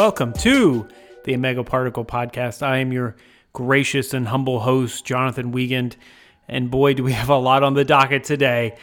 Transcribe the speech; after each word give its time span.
Welcome 0.00 0.32
to 0.38 0.88
the 1.24 1.34
Omega 1.34 1.62
Particle 1.62 2.06
Podcast. 2.06 2.62
I 2.62 2.78
am 2.78 2.90
your 2.90 3.16
gracious 3.52 4.14
and 4.14 4.26
humble 4.26 4.60
host, 4.60 5.04
Jonathan 5.04 5.52
Wiegand. 5.52 5.94
And 6.48 6.70
boy, 6.70 6.94
do 6.94 7.04
we 7.04 7.12
have 7.12 7.28
a 7.28 7.36
lot 7.36 7.62
on 7.62 7.74
the 7.74 7.84
docket 7.84 8.24
today. 8.24 8.78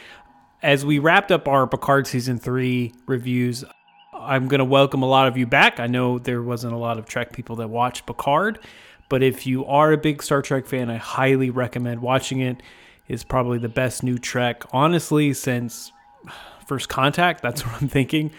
As 0.62 0.86
we 0.86 1.00
wrapped 1.00 1.32
up 1.32 1.48
our 1.48 1.66
Picard 1.66 2.06
Season 2.06 2.38
3 2.38 2.92
reviews, 3.06 3.64
I'm 4.14 4.46
going 4.46 4.60
to 4.60 4.64
welcome 4.64 5.02
a 5.02 5.08
lot 5.08 5.26
of 5.26 5.36
you 5.36 5.44
back. 5.44 5.80
I 5.80 5.88
know 5.88 6.20
there 6.20 6.40
wasn't 6.40 6.72
a 6.72 6.78
lot 6.78 7.00
of 7.00 7.06
Trek 7.06 7.32
people 7.32 7.56
that 7.56 7.68
watched 7.68 8.06
Picard, 8.06 8.60
but 9.08 9.20
if 9.20 9.44
you 9.44 9.64
are 9.64 9.90
a 9.90 9.98
big 9.98 10.22
Star 10.22 10.40
Trek 10.40 10.66
fan, 10.66 10.88
I 10.88 10.98
highly 10.98 11.50
recommend 11.50 12.00
watching 12.00 12.42
it. 12.42 12.62
It's 13.08 13.24
probably 13.24 13.58
the 13.58 13.68
best 13.68 14.04
new 14.04 14.18
Trek, 14.18 14.62
honestly, 14.72 15.34
since 15.34 15.90
First 16.64 16.88
Contact. 16.88 17.42
That's 17.42 17.66
what 17.66 17.82
I'm 17.82 17.88
thinking 17.88 18.30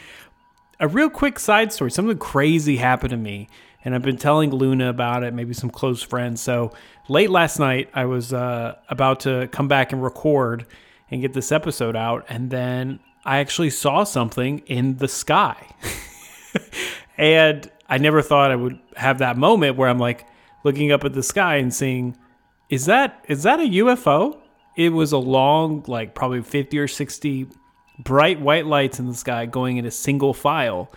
a 0.80 0.88
real 0.88 1.10
quick 1.10 1.40
side 1.40 1.74
story. 1.74 1.92
Something 1.92 2.18
crazy 2.18 2.78
happened 2.78 3.12
to 3.12 3.18
me, 3.18 3.50
and 3.84 3.94
I've 3.94 4.02
been 4.02 4.18
telling 4.18 4.52
Luna 4.52 4.90
about 4.90 5.24
it, 5.24 5.34
maybe 5.34 5.54
some 5.54 5.70
close 5.70 6.02
friends. 6.02 6.42
So 6.42 6.72
late 7.08 7.30
last 7.30 7.60
night, 7.60 7.90
I 7.94 8.06
was 8.06 8.34
uh, 8.34 8.76
about 8.90 9.22
to 9.22 9.48
come 9.52 9.68
back 9.68 9.92
and 9.92 10.02
record 10.02 10.66
and 11.12 11.22
get 11.22 11.34
this 11.34 11.52
episode 11.52 11.96
out, 11.96 12.26
and 12.30 12.50
then 12.50 13.00
I 13.26 13.40
actually 13.40 13.72
saw 13.72 14.04
something 14.04 14.60
in 14.60 14.98
the 14.98 15.08
sky. 15.08 15.68
and 17.18 17.70
I 17.90 17.98
never 17.98 18.22
thought 18.22 18.52
I 18.52 18.56
would 18.56 18.80
have 18.96 19.20
that 19.20 19.38
moment 19.38 19.76
where 19.76 19.90
I'm 19.90 20.00
like 20.00 20.28
looking 20.64 20.92
up 20.92 21.04
at 21.04 21.14
the 21.14 21.24
sky 21.24 21.58
and 21.58 21.74
seeing, 21.74 22.16
is 22.70 22.86
that 22.86 23.26
is 23.28 23.44
that 23.44 23.60
a 23.60 23.64
UFO? 23.64 24.40
It 24.78 24.90
was 24.90 25.12
a 25.12 25.18
long, 25.18 25.84
like 25.88 26.16
probably 26.16 26.42
50 26.42 26.80
or 26.80 26.88
60 26.88 27.48
bright 28.00 28.40
white 28.40 28.66
lights 28.66 29.00
in 29.00 29.08
the 29.08 29.14
sky 29.14 29.46
going 29.46 29.78
in 29.78 29.86
a 29.86 29.92
single 29.92 30.34
file. 30.34 30.92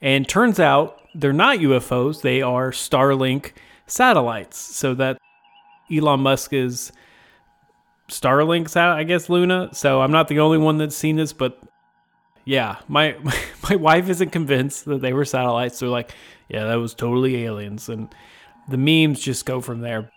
And 0.00 0.28
turns 0.28 0.58
out 0.58 1.00
they're 1.14 1.32
not 1.32 1.58
UFOs, 1.58 2.22
they 2.22 2.42
are 2.42 2.70
Starlink 2.70 3.52
satellites. 3.86 4.58
So 4.58 4.94
that 4.94 5.18
Elon 5.94 6.20
Musk 6.20 6.52
is 6.52 6.92
Starlink, 8.08 8.74
I 8.76 9.04
guess, 9.04 9.28
Luna. 9.28 9.70
So 9.72 10.00
I'm 10.00 10.12
not 10.12 10.28
the 10.28 10.40
only 10.40 10.58
one 10.58 10.78
that's 10.78 10.96
seen 10.96 11.16
this, 11.16 11.32
but 11.32 11.60
yeah, 12.44 12.76
my 12.88 13.16
my 13.70 13.76
wife 13.76 14.08
isn't 14.08 14.30
convinced 14.30 14.86
that 14.86 15.00
they 15.02 15.12
were 15.12 15.24
satellites. 15.24 15.80
They're 15.80 15.88
like, 15.88 16.12
yeah, 16.48 16.64
that 16.66 16.76
was 16.76 16.94
totally 16.94 17.44
aliens. 17.44 17.88
And 17.88 18.14
the 18.68 18.76
memes 18.76 19.20
just 19.20 19.46
go 19.46 19.60
from 19.60 19.80
there 19.80 20.10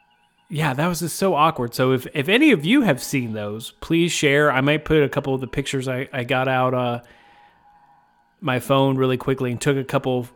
yeah, 0.49 0.73
that 0.73 0.87
was 0.87 0.99
just 0.99 1.17
so 1.17 1.35
awkward. 1.35 1.75
So 1.75 1.91
if, 1.91 2.07
if 2.13 2.27
any 2.27 2.51
of 2.51 2.65
you 2.65 2.81
have 2.81 3.01
seen 3.01 3.33
those, 3.33 3.71
please 3.81 4.11
share. 4.11 4.51
I 4.51 4.61
might 4.61 4.83
put 4.83 5.03
a 5.03 5.09
couple 5.09 5.35
of 5.35 5.41
the 5.41 5.47
pictures 5.47 5.87
I, 5.87 6.09
I 6.11 6.23
got 6.23 6.47
out 6.47 6.73
uh, 6.73 7.01
my 8.41 8.59
phone 8.59 8.97
really 8.97 9.17
quickly 9.17 9.51
and 9.51 9.61
took 9.61 9.77
a 9.77 9.83
couple 9.83 10.27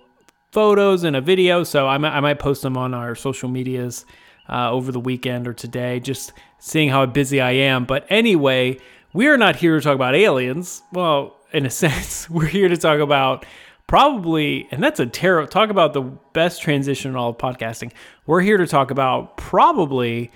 photos 0.52 1.04
and 1.04 1.16
a 1.16 1.22
video. 1.22 1.64
So 1.64 1.88
I 1.88 1.98
might, 1.98 2.12
I 2.12 2.20
might 2.20 2.38
post 2.38 2.62
them 2.62 2.78
on 2.78 2.94
our 2.94 3.16
social 3.16 3.50
medias 3.50 4.06
uh, 4.48 4.72
over 4.72 4.92
the 4.92 5.00
weekend 5.00 5.48
or 5.48 5.54
today, 5.54 6.00
just 6.00 6.32
seeing 6.60 6.90
how 6.90 7.06
busy 7.08 7.42
I 7.42 7.52
am. 7.52 7.86
But 7.86 8.06
anyway, 8.10 8.80
we 9.14 9.28
are 9.28 9.38
not 9.38 9.56
here 9.56 9.76
to 9.78 9.82
talk 9.82 9.96
about 9.96 10.14
aliens. 10.14 10.84
Well, 10.92 11.36
in 11.54 11.66
a 11.66 11.70
sense, 11.72 12.30
we're 12.30 12.46
here 12.46 12.70
to 12.70 12.78
talk 12.78 13.00
about 13.00 13.48
probably, 13.88 14.68
and 14.72 14.84
that's 14.84 15.00
a 15.00 15.06
terrible, 15.06 15.48
talk 15.48 15.70
about 15.70 15.94
the 15.94 16.02
best 16.02 16.62
transition 16.62 17.12
in 17.12 17.18
all 17.18 17.30
of 17.30 17.38
podcasting. 17.38 17.92
We're 18.26 18.42
here 18.42 18.58
to 18.58 18.68
talk 18.68 18.92
about 18.92 19.38
probably 19.38 20.32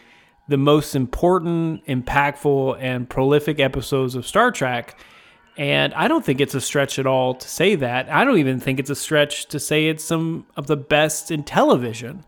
the 0.48 0.58
most 0.58 0.96
important, 0.96 1.86
impactful, 1.86 2.78
and 2.80 3.10
prolific 3.10 3.60
episodes 3.60 4.16
of 4.16 4.26
Star 4.26 4.52
Trek. 4.52 4.98
And 5.58 5.94
I 5.96 6.08
don't 6.08 6.24
think 6.24 6.40
it's 6.40 6.54
a 6.54 6.62
stretch 6.62 7.00
at 7.00 7.08
all 7.08 7.34
to 7.34 7.48
say 7.48 7.76
that. 7.76 8.10
I 8.10 8.24
don't 8.24 8.38
even 8.38 8.60
think 8.60 8.80
it's 8.80 8.92
a 8.92 8.96
stretch 8.96 9.48
to 9.48 9.60
say 9.60 9.88
it's 9.88 10.04
some 10.04 10.46
of 10.56 10.68
the 10.68 10.78
best 10.78 11.32
in 11.32 11.44
television. 11.44 12.24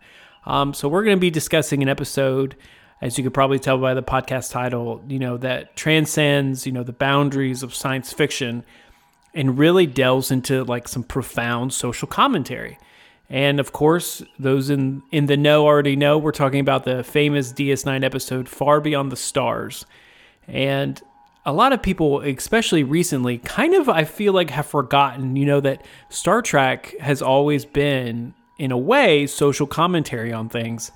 Um, 0.46 0.74
so 0.74 0.88
we're 0.88 1.04
going 1.04 1.16
to 1.16 1.20
be 1.20 1.30
discussing 1.30 1.82
an 1.82 1.88
episode, 1.88 2.56
as 3.00 3.16
you 3.16 3.24
could 3.24 3.32
probably 3.32 3.58
tell 3.58 3.78
by 3.78 3.94
the 3.94 4.02
podcast 4.02 4.50
title, 4.50 5.02
you 5.06 5.18
know, 5.18 5.36
that 5.36 5.76
transcends, 5.76 6.66
you 6.66 6.72
know, 6.72 6.82
the 6.82 6.92
boundaries 6.92 7.62
of 7.62 7.74
science 7.74 8.12
fiction 8.12 8.64
and 9.34 9.58
really 9.58 9.86
delves 9.86 10.30
into 10.30 10.64
like 10.64 10.88
some 10.88 11.02
profound 11.02 11.72
social 11.72 12.08
commentary. 12.08 12.78
And 13.28 13.60
of 13.60 13.72
course, 13.72 14.22
those 14.38 14.70
in, 14.70 15.02
in 15.12 15.26
the 15.26 15.36
know 15.36 15.64
already 15.64 15.94
know 15.94 16.18
we're 16.18 16.32
talking 16.32 16.60
about 16.60 16.84
the 16.84 17.04
famous 17.04 17.52
DS9 17.52 18.04
episode 18.04 18.48
Far 18.48 18.80
Beyond 18.80 19.12
the 19.12 19.16
Stars. 19.16 19.86
And 20.48 21.00
a 21.46 21.52
lot 21.52 21.72
of 21.72 21.80
people, 21.80 22.20
especially 22.22 22.82
recently, 22.82 23.38
kind 23.38 23.74
of 23.74 23.88
I 23.88 24.04
feel 24.04 24.32
like 24.32 24.50
have 24.50 24.66
forgotten, 24.66 25.36
you 25.36 25.46
know, 25.46 25.60
that 25.60 25.86
Star 26.08 26.42
Trek 26.42 26.94
has 26.98 27.22
always 27.22 27.64
been, 27.64 28.34
in 28.58 28.72
a 28.72 28.78
way, 28.78 29.28
social 29.28 29.66
commentary 29.66 30.32
on 30.32 30.48
things. 30.48 30.90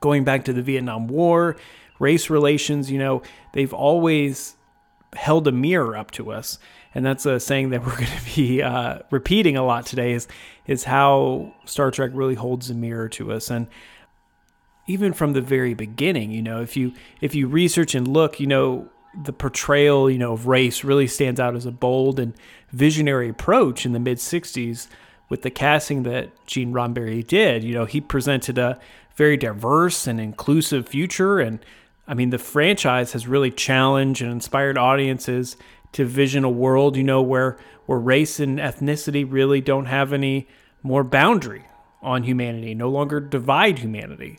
Going 0.00 0.22
back 0.22 0.44
to 0.44 0.52
the 0.52 0.62
Vietnam 0.62 1.08
War, 1.08 1.56
race 1.98 2.30
relations, 2.30 2.92
you 2.92 2.98
know, 2.98 3.22
they've 3.54 3.74
always 3.74 4.54
held 5.14 5.48
a 5.48 5.52
mirror 5.52 5.96
up 5.96 6.10
to 6.12 6.30
us 6.30 6.58
and 6.96 7.04
that's 7.04 7.26
a 7.26 7.38
saying 7.38 7.70
that 7.70 7.80
we're 7.86 7.94
going 7.94 8.06
to 8.06 8.34
be 8.34 8.62
uh, 8.62 9.00
repeating 9.10 9.56
a 9.56 9.64
lot 9.64 9.86
today 9.86 10.12
is 10.12 10.26
is 10.66 10.84
how 10.84 11.52
Star 11.66 11.90
Trek 11.90 12.10
really 12.14 12.34
holds 12.34 12.70
a 12.70 12.74
mirror 12.74 13.08
to 13.10 13.32
us. 13.32 13.50
And 13.50 13.68
even 14.88 15.12
from 15.12 15.32
the 15.32 15.40
very 15.40 15.74
beginning 15.74 16.30
you 16.30 16.40
know 16.40 16.62
if 16.62 16.76
you 16.76 16.92
if 17.20 17.34
you 17.34 17.48
research 17.48 17.94
and 17.94 18.06
look 18.06 18.38
you 18.38 18.46
know 18.46 18.88
the 19.24 19.32
portrayal 19.32 20.08
you 20.08 20.16
know 20.16 20.32
of 20.32 20.46
race 20.46 20.84
really 20.84 21.08
stands 21.08 21.40
out 21.40 21.56
as 21.56 21.66
a 21.66 21.72
bold 21.72 22.20
and 22.20 22.34
visionary 22.70 23.28
approach 23.28 23.84
in 23.84 23.92
the 23.92 23.98
mid 23.98 24.18
60s 24.18 24.86
with 25.28 25.42
the 25.42 25.50
casting 25.50 26.04
that 26.04 26.30
Gene 26.46 26.72
Roddenberry 26.72 27.26
did. 27.26 27.64
You 27.64 27.74
know 27.74 27.84
he 27.84 28.00
presented 28.00 28.58
a 28.58 28.78
very 29.16 29.36
diverse 29.36 30.06
and 30.06 30.20
inclusive 30.20 30.88
future. 30.88 31.40
And 31.40 31.58
I 32.06 32.14
mean 32.14 32.30
the 32.30 32.38
franchise 32.38 33.12
has 33.12 33.26
really 33.26 33.50
challenged 33.50 34.22
and 34.22 34.30
inspired 34.30 34.78
audiences 34.78 35.56
to 35.96 36.04
vision 36.04 36.44
a 36.44 36.50
world, 36.50 36.94
you 36.94 37.02
know, 37.02 37.22
where 37.22 37.56
where 37.86 37.98
race 37.98 38.38
and 38.38 38.58
ethnicity 38.58 39.24
really 39.26 39.62
don't 39.62 39.86
have 39.86 40.12
any 40.12 40.46
more 40.82 41.02
boundary 41.02 41.64
on 42.02 42.22
humanity, 42.22 42.74
no 42.74 42.90
longer 42.90 43.18
divide 43.18 43.78
humanity. 43.78 44.38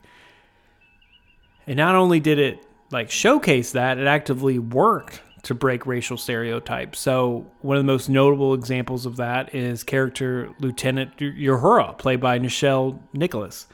And 1.66 1.76
not 1.78 1.96
only 1.96 2.20
did 2.20 2.38
it 2.38 2.64
like 2.92 3.10
showcase 3.10 3.72
that, 3.72 3.98
it 3.98 4.06
actively 4.06 4.60
worked 4.60 5.22
to 5.44 5.56
break 5.56 5.88
racial 5.88 6.16
stereotypes. 6.16 7.00
So 7.00 7.50
one 7.62 7.76
of 7.76 7.84
the 7.84 7.92
most 7.92 8.08
notable 8.08 8.54
examples 8.54 9.08
of 9.08 9.16
that 9.18 9.56
is 9.56 9.84
character 9.84 10.54
Lieutenant 10.60 11.18
Uhura, 11.18 11.98
played 11.98 12.22
by 12.22 12.38
Nichelle 12.38 13.00
Nichols. 13.14 13.66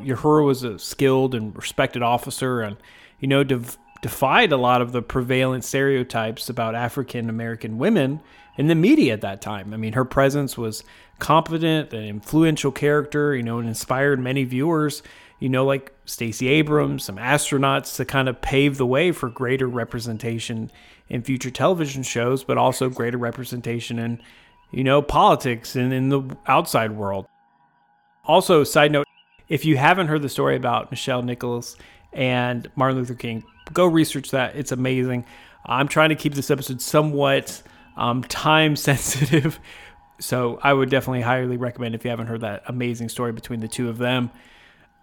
Uhura 0.00 0.46
was 0.46 0.62
a 0.64 0.78
skilled 0.78 1.34
and 1.34 1.54
respected 1.54 2.02
officer, 2.02 2.62
and 2.62 2.78
you 3.20 3.28
know, 3.28 3.44
div- 3.44 3.76
defied 4.02 4.52
a 4.52 4.56
lot 4.56 4.80
of 4.80 4.92
the 4.92 5.02
prevalent 5.02 5.64
stereotypes 5.64 6.48
about 6.48 6.74
African 6.74 7.28
American 7.28 7.78
women 7.78 8.20
in 8.56 8.66
the 8.66 8.74
media 8.74 9.12
at 9.12 9.20
that 9.22 9.40
time. 9.40 9.72
I 9.72 9.76
mean, 9.76 9.92
her 9.94 10.04
presence 10.04 10.58
was 10.58 10.84
competent, 11.18 11.92
an 11.92 12.04
influential 12.04 12.72
character, 12.72 13.34
you 13.34 13.42
know, 13.42 13.58
and 13.58 13.68
inspired 13.68 14.20
many 14.20 14.44
viewers, 14.44 15.02
you 15.38 15.48
know, 15.48 15.64
like 15.64 15.92
Stacey 16.04 16.48
Abrams, 16.48 17.04
some 17.04 17.16
astronauts 17.16 17.96
to 17.96 18.04
kind 18.04 18.28
of 18.28 18.40
pave 18.40 18.76
the 18.76 18.86
way 18.86 19.12
for 19.12 19.28
greater 19.28 19.68
representation 19.68 20.70
in 21.08 21.22
future 21.22 21.50
television 21.50 22.02
shows, 22.02 22.44
but 22.44 22.58
also 22.58 22.88
greater 22.88 23.18
representation 23.18 23.98
in, 23.98 24.20
you 24.70 24.84
know, 24.84 25.00
politics 25.00 25.76
and 25.76 25.92
in 25.92 26.08
the 26.08 26.36
outside 26.46 26.92
world. 26.92 27.26
Also, 28.24 28.62
side 28.64 28.92
note, 28.92 29.06
if 29.48 29.64
you 29.64 29.76
haven't 29.76 30.08
heard 30.08 30.22
the 30.22 30.28
story 30.28 30.56
about 30.56 30.90
Nichelle 30.90 31.24
Nichols 31.24 31.76
and 32.12 32.70
Martin 32.76 32.98
Luther 32.98 33.14
King, 33.14 33.44
go 33.72 33.86
research 33.86 34.30
that. 34.30 34.56
It's 34.56 34.72
amazing. 34.72 35.24
I'm 35.66 35.88
trying 35.88 36.08
to 36.10 36.14
keep 36.14 36.34
this 36.34 36.50
episode 36.50 36.80
somewhat 36.80 37.62
um, 37.96 38.22
time 38.24 38.76
sensitive. 38.76 39.58
So 40.20 40.58
I 40.62 40.72
would 40.72 40.90
definitely 40.90 41.20
highly 41.20 41.56
recommend 41.56 41.94
if 41.94 42.04
you 42.04 42.10
haven't 42.10 42.26
heard 42.26 42.40
that 42.40 42.62
amazing 42.66 43.08
story 43.08 43.32
between 43.32 43.60
the 43.60 43.68
two 43.68 43.88
of 43.88 43.98
them. 43.98 44.30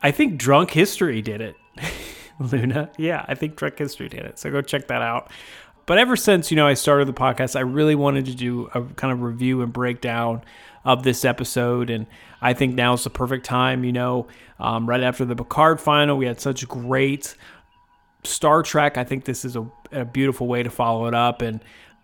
I 0.04 0.12
think 0.12 0.38
Drunk 0.38 0.72
History 0.72 1.22
did 1.22 1.42
it. 1.42 1.56
Luna. 2.40 2.90
Yeah, 2.98 3.24
I 3.28 3.36
think 3.36 3.56
Drunk 3.56 3.78
History 3.78 4.10
did 4.10 4.22
it. 4.22 4.38
So 4.38 4.52
go 4.52 4.62
check 4.62 4.88
that 4.88 5.02
out. 5.02 5.31
But 5.85 5.97
ever 5.97 6.15
since, 6.15 6.49
you 6.51 6.57
know, 6.57 6.67
I 6.67 6.73
started 6.73 7.07
the 7.07 7.13
podcast, 7.13 7.55
I 7.55 7.61
really 7.61 7.95
wanted 7.95 8.25
to 8.25 8.35
do 8.35 8.69
a 8.73 8.81
kind 8.81 9.13
of 9.13 9.21
review 9.21 9.61
and 9.61 9.71
breakdown 9.71 10.41
of 10.83 11.03
this 11.03 11.23
episode. 11.23 11.89
And 11.89 12.07
I 12.41 12.53
think 12.53 12.75
now 12.75 12.93
is 12.93 13.03
the 13.03 13.09
perfect 13.09 13.45
time. 13.45 13.83
You 13.83 13.91
know, 13.91 14.27
um, 14.59 14.87
right 14.89 15.01
after 15.01 15.25
the 15.25 15.35
Picard 15.35 15.79
final, 15.79 16.17
we 16.17 16.25
had 16.25 16.39
such 16.39 16.67
great 16.67 17.35
Star 18.23 18.63
Trek. 18.63 18.97
I 18.97 19.03
think 19.03 19.25
this 19.25 19.45
is 19.45 19.55
a, 19.55 19.69
a 19.91 20.05
beautiful 20.05 20.47
way 20.47 20.63
to 20.63 20.69
follow 20.69 21.05
it 21.05 21.13
up. 21.13 21.41
And 21.41 21.59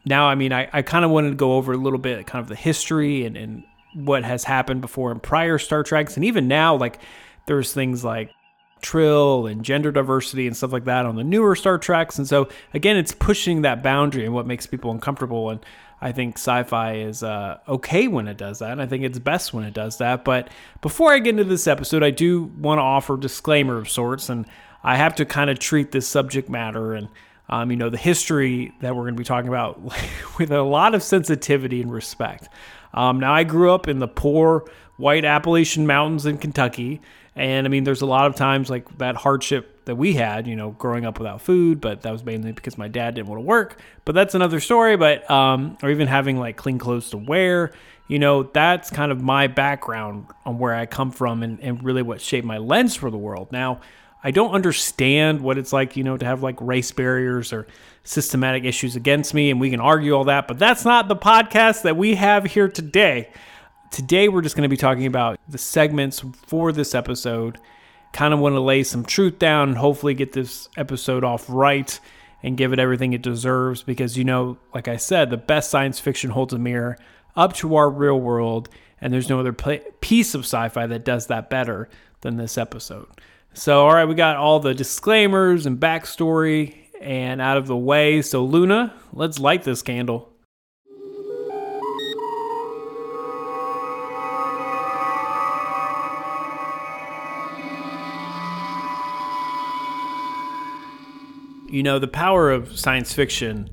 now, 0.06 0.28
I 0.28 0.36
mean, 0.36 0.54
I, 0.54 0.70
I 0.72 0.82
kind 0.82 1.06
of 1.06 1.12
wanted 1.12 1.30
to 1.30 1.36
go 1.36 1.54
over 1.54 1.74
a 1.74 1.78
little 1.78 2.00
bit 2.00 2.26
kind 2.28 2.42
of 2.42 2.50
the 2.50 2.56
history 2.56 3.26
and, 3.26 3.36
and 3.36 3.64
what 3.94 4.24
has 4.24 4.44
happened 4.44 4.82
before 4.82 5.12
in 5.12 5.20
prior 5.20 5.58
Star 5.58 5.84
Treks. 5.84 6.16
And 6.16 6.26
even 6.26 6.48
now, 6.48 6.76
like, 6.76 7.00
there's 7.48 7.74
things 7.74 8.04
like 8.04 8.32
trill 8.82 9.48
and 9.48 9.64
gender 9.64 9.92
diversity 9.92 10.48
and 10.48 10.56
stuff 10.56 10.72
like 10.72 10.86
that 10.86 11.06
on 11.06 11.16
the 11.16 11.24
newer 11.24 11.56
Star 11.56 11.78
Treks. 11.78 12.18
And 12.18 12.28
so 12.28 12.50
again, 12.74 12.98
it's 12.98 13.12
pushing 13.12 13.62
that 13.62 13.84
boundary 13.84 14.26
and 14.26 14.34
what 14.34 14.48
makes 14.48 14.66
people 14.66 14.92
uncomfortable. 14.92 15.50
And 15.50 15.60
I 16.02 16.12
think 16.12 16.36
sci-fi 16.38 16.96
is 16.96 17.22
uh, 17.22 17.60
okay 17.68 18.08
when 18.08 18.28
it 18.28 18.38
does 18.38 18.60
that. 18.60 18.72
And 18.72 18.82
I 18.82 18.88
think 18.88 19.04
it's 19.04 19.20
best 19.20 19.54
when 19.54 19.64
it 19.64 19.74
does 19.74 19.98
that. 19.98 20.26
But 20.26 20.50
before 20.82 21.14
I 21.14 21.20
get 21.20 21.32
into 21.32 21.44
this 21.44 21.68
episode, 21.68 22.04
I 22.04 22.10
do 22.10 22.46
want 22.58 22.80
to 22.80 22.84
offer 22.84 23.14
a 23.14 23.20
disclaimer 23.20 23.78
of 23.78 23.88
sorts, 23.88 24.28
and 24.28 24.48
I 24.84 24.98
have 24.98 25.16
to 25.16 25.26
kind 25.26 25.52
of 25.52 25.60
treat 25.60 25.92
this 25.92 26.08
subject 26.08 26.50
matter 26.50 26.94
and 26.94 27.08
um, 27.50 27.70
you 27.70 27.78
know 27.78 27.90
the 27.90 27.98
history 27.98 28.74
that 28.80 28.96
we're 28.96 29.04
going 29.04 29.16
to 29.16 29.20
be 29.20 29.26
talking 29.26 29.50
about 29.50 29.80
with 30.40 30.52
a 30.52 30.62
lot 30.64 30.96
of 30.96 31.04
sensitivity 31.04 31.82
and 31.82 31.94
respect. 31.94 32.50
Um, 32.94 33.20
now, 33.20 33.34
I 33.34 33.44
grew 33.44 33.72
up 33.72 33.88
in 33.88 34.00
the 34.00 34.08
poor 34.08 34.66
white 34.98 35.24
Appalachian 35.24 35.86
Mountains 35.86 36.26
in 36.26 36.38
Kentucky. 36.38 37.02
And 37.36 37.66
I 37.66 37.70
mean, 37.70 37.86
there's 37.86 38.02
a 38.02 38.06
lot 38.06 38.28
of 38.28 38.36
times 38.36 38.70
like 38.70 38.98
that 38.98 39.16
hardship 39.16 39.86
that 39.86 39.96
we 39.96 40.14
had, 40.14 40.48
you 40.48 40.56
know, 40.56 40.72
growing 40.72 41.06
up 41.06 41.18
without 41.18 41.42
food, 41.42 41.80
but 41.80 42.02
that 42.02 42.12
was 42.12 42.24
mainly 42.24 42.52
because 42.52 42.78
my 42.78 42.88
dad 42.88 43.16
didn't 43.16 43.30
want 43.30 43.40
to 43.40 43.46
work. 43.46 43.80
But 44.06 44.16
that's 44.16 44.36
another 44.36 44.60
story. 44.60 44.98
But, 44.98 45.30
um, 45.32 45.78
or 45.82 45.90
even 45.90 46.08
having 46.08 46.38
like 46.38 46.58
clean 46.58 46.78
clothes 46.78 47.10
to 47.12 47.18
wear, 47.18 47.72
you 48.08 48.20
know, 48.20 48.44
that's 48.44 48.90
kind 48.90 49.12
of 49.12 49.22
my 49.22 49.48
background 49.48 50.26
on 50.46 50.60
where 50.60 50.76
I 50.76 50.86
come 50.86 51.12
from 51.12 51.42
and, 51.44 51.60
and 51.62 51.82
really 51.84 52.02
what 52.02 52.20
shaped 52.20 52.46
my 52.46 52.58
lens 52.58 52.96
for 52.96 53.10
the 53.10 53.18
world. 53.18 53.52
Now, 53.52 53.80
I 54.24 54.32
don't 54.32 54.52
understand 54.52 55.42
what 55.42 55.58
it's 55.58 55.74
like, 55.74 55.98
you 55.98 56.04
know, 56.04 56.18
to 56.18 56.26
have 56.26 56.44
like 56.44 56.58
race 56.60 56.92
barriers 56.92 57.54
or 57.54 57.66
systematic 58.04 58.66
issues 58.66 58.96
against 58.96 59.34
me, 59.34 59.50
and 59.50 59.60
we 59.60 59.70
can 59.70 59.80
argue 59.80 60.14
all 60.14 60.26
that, 60.26 60.48
but 60.48 60.60
that's 60.60 60.86
not 60.86 61.08
the 61.08 61.16
podcast 61.16 61.84
that 61.84 61.98
we 61.98 62.16
have 62.16 62.46
here 62.46 62.68
today. 62.68 63.30
Today, 63.92 64.30
we're 64.30 64.42
just 64.42 64.56
going 64.56 64.64
to 64.64 64.70
be 64.70 64.78
talking 64.78 65.06
about 65.06 65.38
the 65.50 65.58
segments 65.58 66.24
for 66.48 66.72
this 66.72 66.96
episode. 66.96 67.60
Kind 68.14 68.34
of 68.34 68.40
want 68.40 68.56
to 68.56 68.62
lay 68.62 68.84
some 68.84 69.04
truth 69.04 69.38
down 69.38 69.68
and 69.68 69.78
hopefully 69.78 70.14
get 70.14 70.32
this 70.32 70.70
episode 70.78 71.26
off 71.26 71.46
right 71.50 72.00
and 72.42 72.56
give 72.56 72.72
it 72.72 72.80
everything 72.80 73.12
it 73.12 73.22
deserves 73.22 73.84
because, 73.84 74.18
you 74.18 74.24
know, 74.24 74.58
like 74.74 74.88
I 74.88 74.96
said, 74.96 75.30
the 75.30 75.36
best 75.36 75.70
science 75.70 76.00
fiction 76.00 76.30
holds 76.30 76.54
a 76.54 76.58
mirror 76.58 76.98
up 77.36 77.52
to 77.56 77.76
our 77.76 77.90
real 77.90 78.18
world, 78.18 78.70
and 79.02 79.12
there's 79.12 79.28
no 79.28 79.42
other 79.42 79.52
piece 79.52 80.36
of 80.36 80.46
sci 80.46 80.70
fi 80.70 80.88
that 80.88 81.04
does 81.04 81.28
that 81.28 81.50
better 81.50 81.90
than 82.22 82.38
this 82.38 82.58
episode. 82.58 83.10
So, 83.54 83.86
all 83.86 83.94
right, 83.94 84.06
we 84.06 84.16
got 84.16 84.38
all 84.38 84.62
the 84.62 84.74
disclaimers 84.74 85.66
and 85.66 85.78
backstory 85.78 86.76
and 87.02 87.42
out 87.42 87.58
of 87.58 87.68
the 87.68 87.76
way. 87.76 88.22
So, 88.22 88.46
Luna, 88.46 88.94
let's 89.12 89.38
light 89.38 89.64
this 89.64 89.82
candle. 89.82 90.31
You 101.72 101.84
know, 101.84 102.00
the 102.00 102.08
power 102.08 102.52
of 102.52 102.78
science 102.78 103.14
fiction 103.14 103.70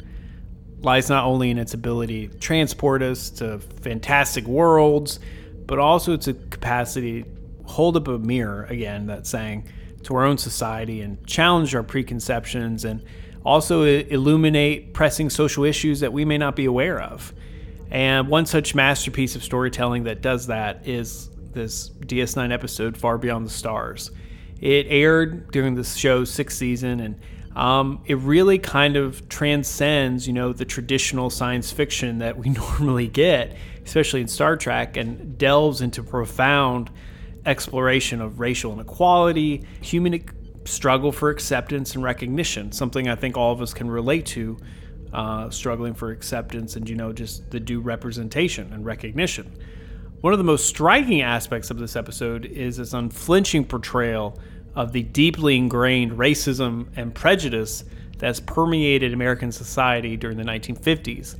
lies 0.82 1.08
not 1.08 1.24
only 1.24 1.50
in 1.50 1.58
its 1.58 1.74
ability 1.74 2.28
to 2.28 2.38
transport 2.38 3.02
us 3.02 3.28
to 3.30 3.58
fantastic 3.58 4.46
worlds, 4.46 5.18
but 5.66 5.80
also 5.80 6.12
its 6.12 6.26
capacity 6.50 7.24
to 7.24 7.28
hold 7.64 7.96
up 7.96 8.06
a 8.06 8.18
mirror, 8.18 8.64
again, 8.70 9.06
that's 9.06 9.28
saying, 9.28 9.68
to 10.04 10.14
our 10.14 10.24
own 10.24 10.38
society 10.38 11.00
and 11.00 11.26
challenge 11.26 11.74
our 11.74 11.82
preconceptions 11.82 12.84
and 12.84 13.04
also 13.44 13.82
illuminate 13.82 14.94
pressing 14.94 15.28
social 15.28 15.64
issues 15.64 15.98
that 16.00 16.12
we 16.12 16.24
may 16.24 16.38
not 16.38 16.54
be 16.54 16.66
aware 16.66 17.00
of. 17.00 17.32
And 17.90 18.28
one 18.28 18.46
such 18.46 18.76
masterpiece 18.76 19.34
of 19.34 19.42
storytelling 19.42 20.04
that 20.04 20.22
does 20.22 20.46
that 20.46 20.86
is 20.86 21.30
this 21.52 21.90
DS9 21.90 22.52
episode, 22.52 22.96
Far 22.96 23.18
Beyond 23.18 23.44
the 23.44 23.50
Stars. 23.50 24.12
It 24.60 24.86
aired 24.88 25.50
during 25.50 25.74
the 25.74 25.84
show's 25.84 26.30
sixth 26.30 26.58
season, 26.58 27.00
and 27.00 27.20
um, 27.58 28.00
it 28.06 28.16
really 28.18 28.56
kind 28.56 28.96
of 28.96 29.28
transcends, 29.28 30.28
you 30.28 30.32
know, 30.32 30.52
the 30.52 30.64
traditional 30.64 31.28
science 31.28 31.72
fiction 31.72 32.18
that 32.18 32.38
we 32.38 32.48
normally 32.50 33.08
get, 33.08 33.56
especially 33.84 34.20
in 34.20 34.28
Star 34.28 34.56
Trek, 34.56 34.96
and 34.96 35.36
delves 35.36 35.80
into 35.80 36.04
profound 36.04 36.88
exploration 37.44 38.20
of 38.20 38.38
racial 38.38 38.72
inequality, 38.72 39.66
human 39.80 40.24
struggle 40.66 41.10
for 41.10 41.30
acceptance 41.30 41.96
and 41.96 42.04
recognition, 42.04 42.70
something 42.70 43.08
I 43.08 43.16
think 43.16 43.36
all 43.36 43.52
of 43.52 43.60
us 43.60 43.74
can 43.74 43.90
relate 43.90 44.26
to, 44.26 44.56
uh, 45.12 45.50
struggling 45.50 45.94
for 45.94 46.12
acceptance 46.12 46.76
and, 46.76 46.88
you 46.88 46.94
know, 46.94 47.12
just 47.12 47.50
the 47.50 47.58
due 47.58 47.80
representation 47.80 48.72
and 48.72 48.84
recognition. 48.84 49.52
One 50.20 50.32
of 50.32 50.38
the 50.38 50.44
most 50.44 50.68
striking 50.68 51.22
aspects 51.22 51.70
of 51.70 51.78
this 51.78 51.96
episode 51.96 52.44
is 52.44 52.78
its 52.78 52.92
unflinching 52.92 53.64
portrayal 53.64 54.38
of 54.78 54.92
the 54.92 55.02
deeply 55.02 55.56
ingrained 55.56 56.12
racism 56.12 56.86
and 56.94 57.12
prejudice 57.12 57.82
that's 58.16 58.38
permeated 58.38 59.12
American 59.12 59.50
society 59.50 60.16
during 60.16 60.36
the 60.36 60.44
1950s. 60.44 61.34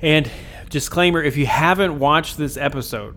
And 0.00 0.30
disclaimer 0.70 1.22
if 1.22 1.36
you 1.36 1.44
haven't 1.44 1.98
watched 1.98 2.38
this 2.38 2.56
episode, 2.56 3.14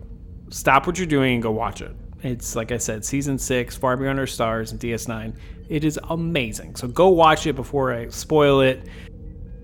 stop 0.50 0.86
what 0.86 0.98
you're 0.98 1.08
doing 1.08 1.36
and 1.36 1.42
go 1.42 1.52
watch 1.52 1.82
it. 1.82 1.96
It's 2.22 2.54
like 2.58 2.74
I 2.74 2.78
said, 2.78 3.06
season 3.06 3.40
six, 3.40 3.78
Far 3.78 3.96
Beyond 3.96 4.20
Our 4.20 4.28
Stars, 4.28 4.74
and 4.74 4.82
DS9. 4.82 5.34
It 5.70 5.86
is 5.86 5.98
amazing. 6.10 6.76
So 6.76 6.90
go 6.90 7.08
watch 7.08 7.48
it 7.48 7.56
before 7.56 7.94
I 7.94 8.10
spoil 8.10 8.60
it. 8.60 8.84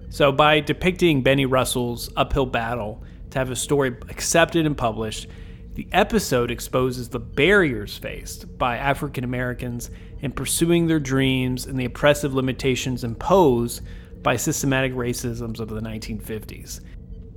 So, 0.09 0.31
by 0.31 0.61
depicting 0.61 1.21
Benny 1.21 1.45
Russell's 1.45 2.09
uphill 2.15 2.45
battle 2.45 3.03
to 3.31 3.39
have 3.39 3.49
his 3.49 3.59
story 3.59 3.97
accepted 4.07 4.65
and 4.65 4.77
published, 4.77 5.27
the 5.75 5.87
episode 5.91 6.51
exposes 6.51 7.09
the 7.09 7.19
barriers 7.19 7.97
faced 7.97 8.57
by 8.57 8.77
African 8.77 9.23
Americans 9.23 9.91
in 10.19 10.31
pursuing 10.31 10.87
their 10.87 11.01
dreams 11.01 11.65
and 11.65 11.77
the 11.77 11.85
oppressive 11.85 12.33
limitations 12.33 13.03
imposed 13.03 13.81
by 14.23 14.37
systematic 14.37 14.93
racisms 14.93 15.59
of 15.59 15.67
the 15.67 15.81
1950s. 15.81 16.79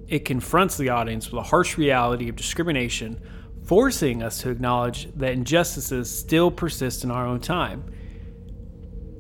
It 0.07 0.25
confronts 0.25 0.77
the 0.77 0.89
audience 0.89 1.31
with 1.31 1.41
a 1.41 1.49
harsh 1.49 1.77
reality 1.77 2.29
of 2.29 2.37
discrimination 2.37 3.21
forcing 3.67 4.23
us 4.23 4.41
to 4.41 4.51
acknowledge 4.51 5.13
that 5.17 5.33
injustices 5.33 6.11
still 6.11 6.51
persist 6.51 7.05
in 7.05 7.11
our 7.11 7.27
own 7.27 7.41
time. 7.41 7.85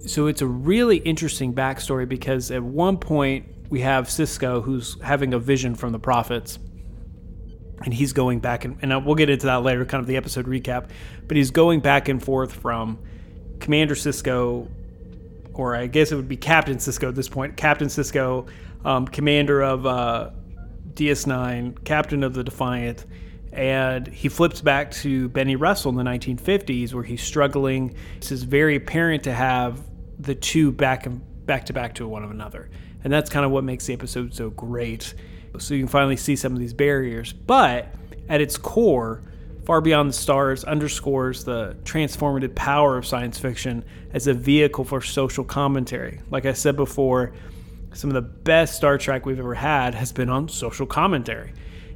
So 0.06 0.28
it's 0.28 0.40
a 0.40 0.46
really 0.46 0.96
interesting 0.98 1.52
backstory 1.52 2.08
because 2.08 2.50
at 2.50 2.62
one 2.62 2.96
point 2.96 3.46
we 3.68 3.80
have 3.80 4.06
Sisko 4.06 4.62
who's 4.62 4.98
having 5.02 5.34
a 5.34 5.38
vision 5.38 5.74
from 5.74 5.92
the 5.92 5.98
prophets. 5.98 6.58
And 7.84 7.94
he's 7.94 8.12
going 8.12 8.40
back 8.40 8.64
and, 8.64 8.76
and 8.82 9.06
we'll 9.06 9.14
get 9.14 9.30
into 9.30 9.46
that 9.46 9.62
later, 9.62 9.84
kind 9.84 10.00
of 10.00 10.06
the 10.08 10.16
episode 10.16 10.46
recap. 10.46 10.90
But 11.26 11.36
he's 11.36 11.50
going 11.50 11.80
back 11.80 12.08
and 12.08 12.22
forth 12.22 12.52
from 12.52 12.98
Commander 13.60 13.94
sisko 13.94 14.68
or 15.58 15.74
I 15.74 15.88
guess 15.88 16.12
it 16.12 16.16
would 16.16 16.28
be 16.28 16.36
Captain 16.36 16.76
sisko 16.78 17.08
at 17.08 17.14
this 17.16 17.28
point. 17.28 17.56
Captain 17.56 17.88
sisko 17.88 18.48
um, 18.84 19.06
commander 19.06 19.60
of 19.60 19.86
uh, 19.86 20.30
DS9, 20.94 21.84
captain 21.84 22.22
of 22.22 22.32
the 22.32 22.44
Defiant, 22.44 23.04
and 23.52 24.06
he 24.06 24.28
flips 24.28 24.60
back 24.60 24.90
to 24.92 25.28
Benny 25.30 25.56
Russell 25.56 25.90
in 25.90 25.96
the 25.96 26.04
1950s, 26.04 26.94
where 26.94 27.02
he's 27.02 27.22
struggling. 27.22 27.94
This 28.20 28.30
is 28.30 28.44
very 28.44 28.76
apparent 28.76 29.24
to 29.24 29.32
have 29.32 29.82
the 30.18 30.34
two 30.34 30.70
back 30.72 31.06
and 31.06 31.20
back 31.44 31.66
to 31.66 31.72
back 31.72 31.94
to 31.96 32.06
one 32.06 32.22
of 32.22 32.30
another, 32.30 32.70
and 33.02 33.12
that's 33.12 33.28
kind 33.28 33.44
of 33.44 33.50
what 33.50 33.64
makes 33.64 33.86
the 33.86 33.94
episode 33.94 34.34
so 34.34 34.50
great. 34.50 35.14
So 35.64 35.74
you 35.74 35.80
can 35.80 35.88
finally 35.88 36.16
see 36.16 36.36
some 36.36 36.52
of 36.52 36.58
these 36.58 36.72
barriers, 36.72 37.32
but 37.32 37.94
at 38.28 38.40
its 38.40 38.56
core, 38.56 39.22
Far 39.64 39.80
Beyond 39.80 40.08
the 40.08 40.14
Stars 40.14 40.64
underscores 40.64 41.44
the 41.44 41.76
transformative 41.84 42.54
power 42.54 42.96
of 42.96 43.06
science 43.06 43.38
fiction 43.38 43.84
as 44.12 44.26
a 44.26 44.32
vehicle 44.32 44.84
for 44.84 45.02
social 45.02 45.44
commentary. 45.44 46.20
Like 46.30 46.46
I 46.46 46.54
said 46.54 46.74
before, 46.74 47.34
some 47.92 48.10
of 48.10 48.14
the 48.14 48.22
best 48.22 48.76
Star 48.76 48.96
Trek 48.96 49.26
we've 49.26 49.38
ever 49.38 49.54
had 49.54 49.94
has 49.94 50.12
been 50.12 50.30
on 50.30 50.48
social 50.48 50.86
commentary. 50.86 51.52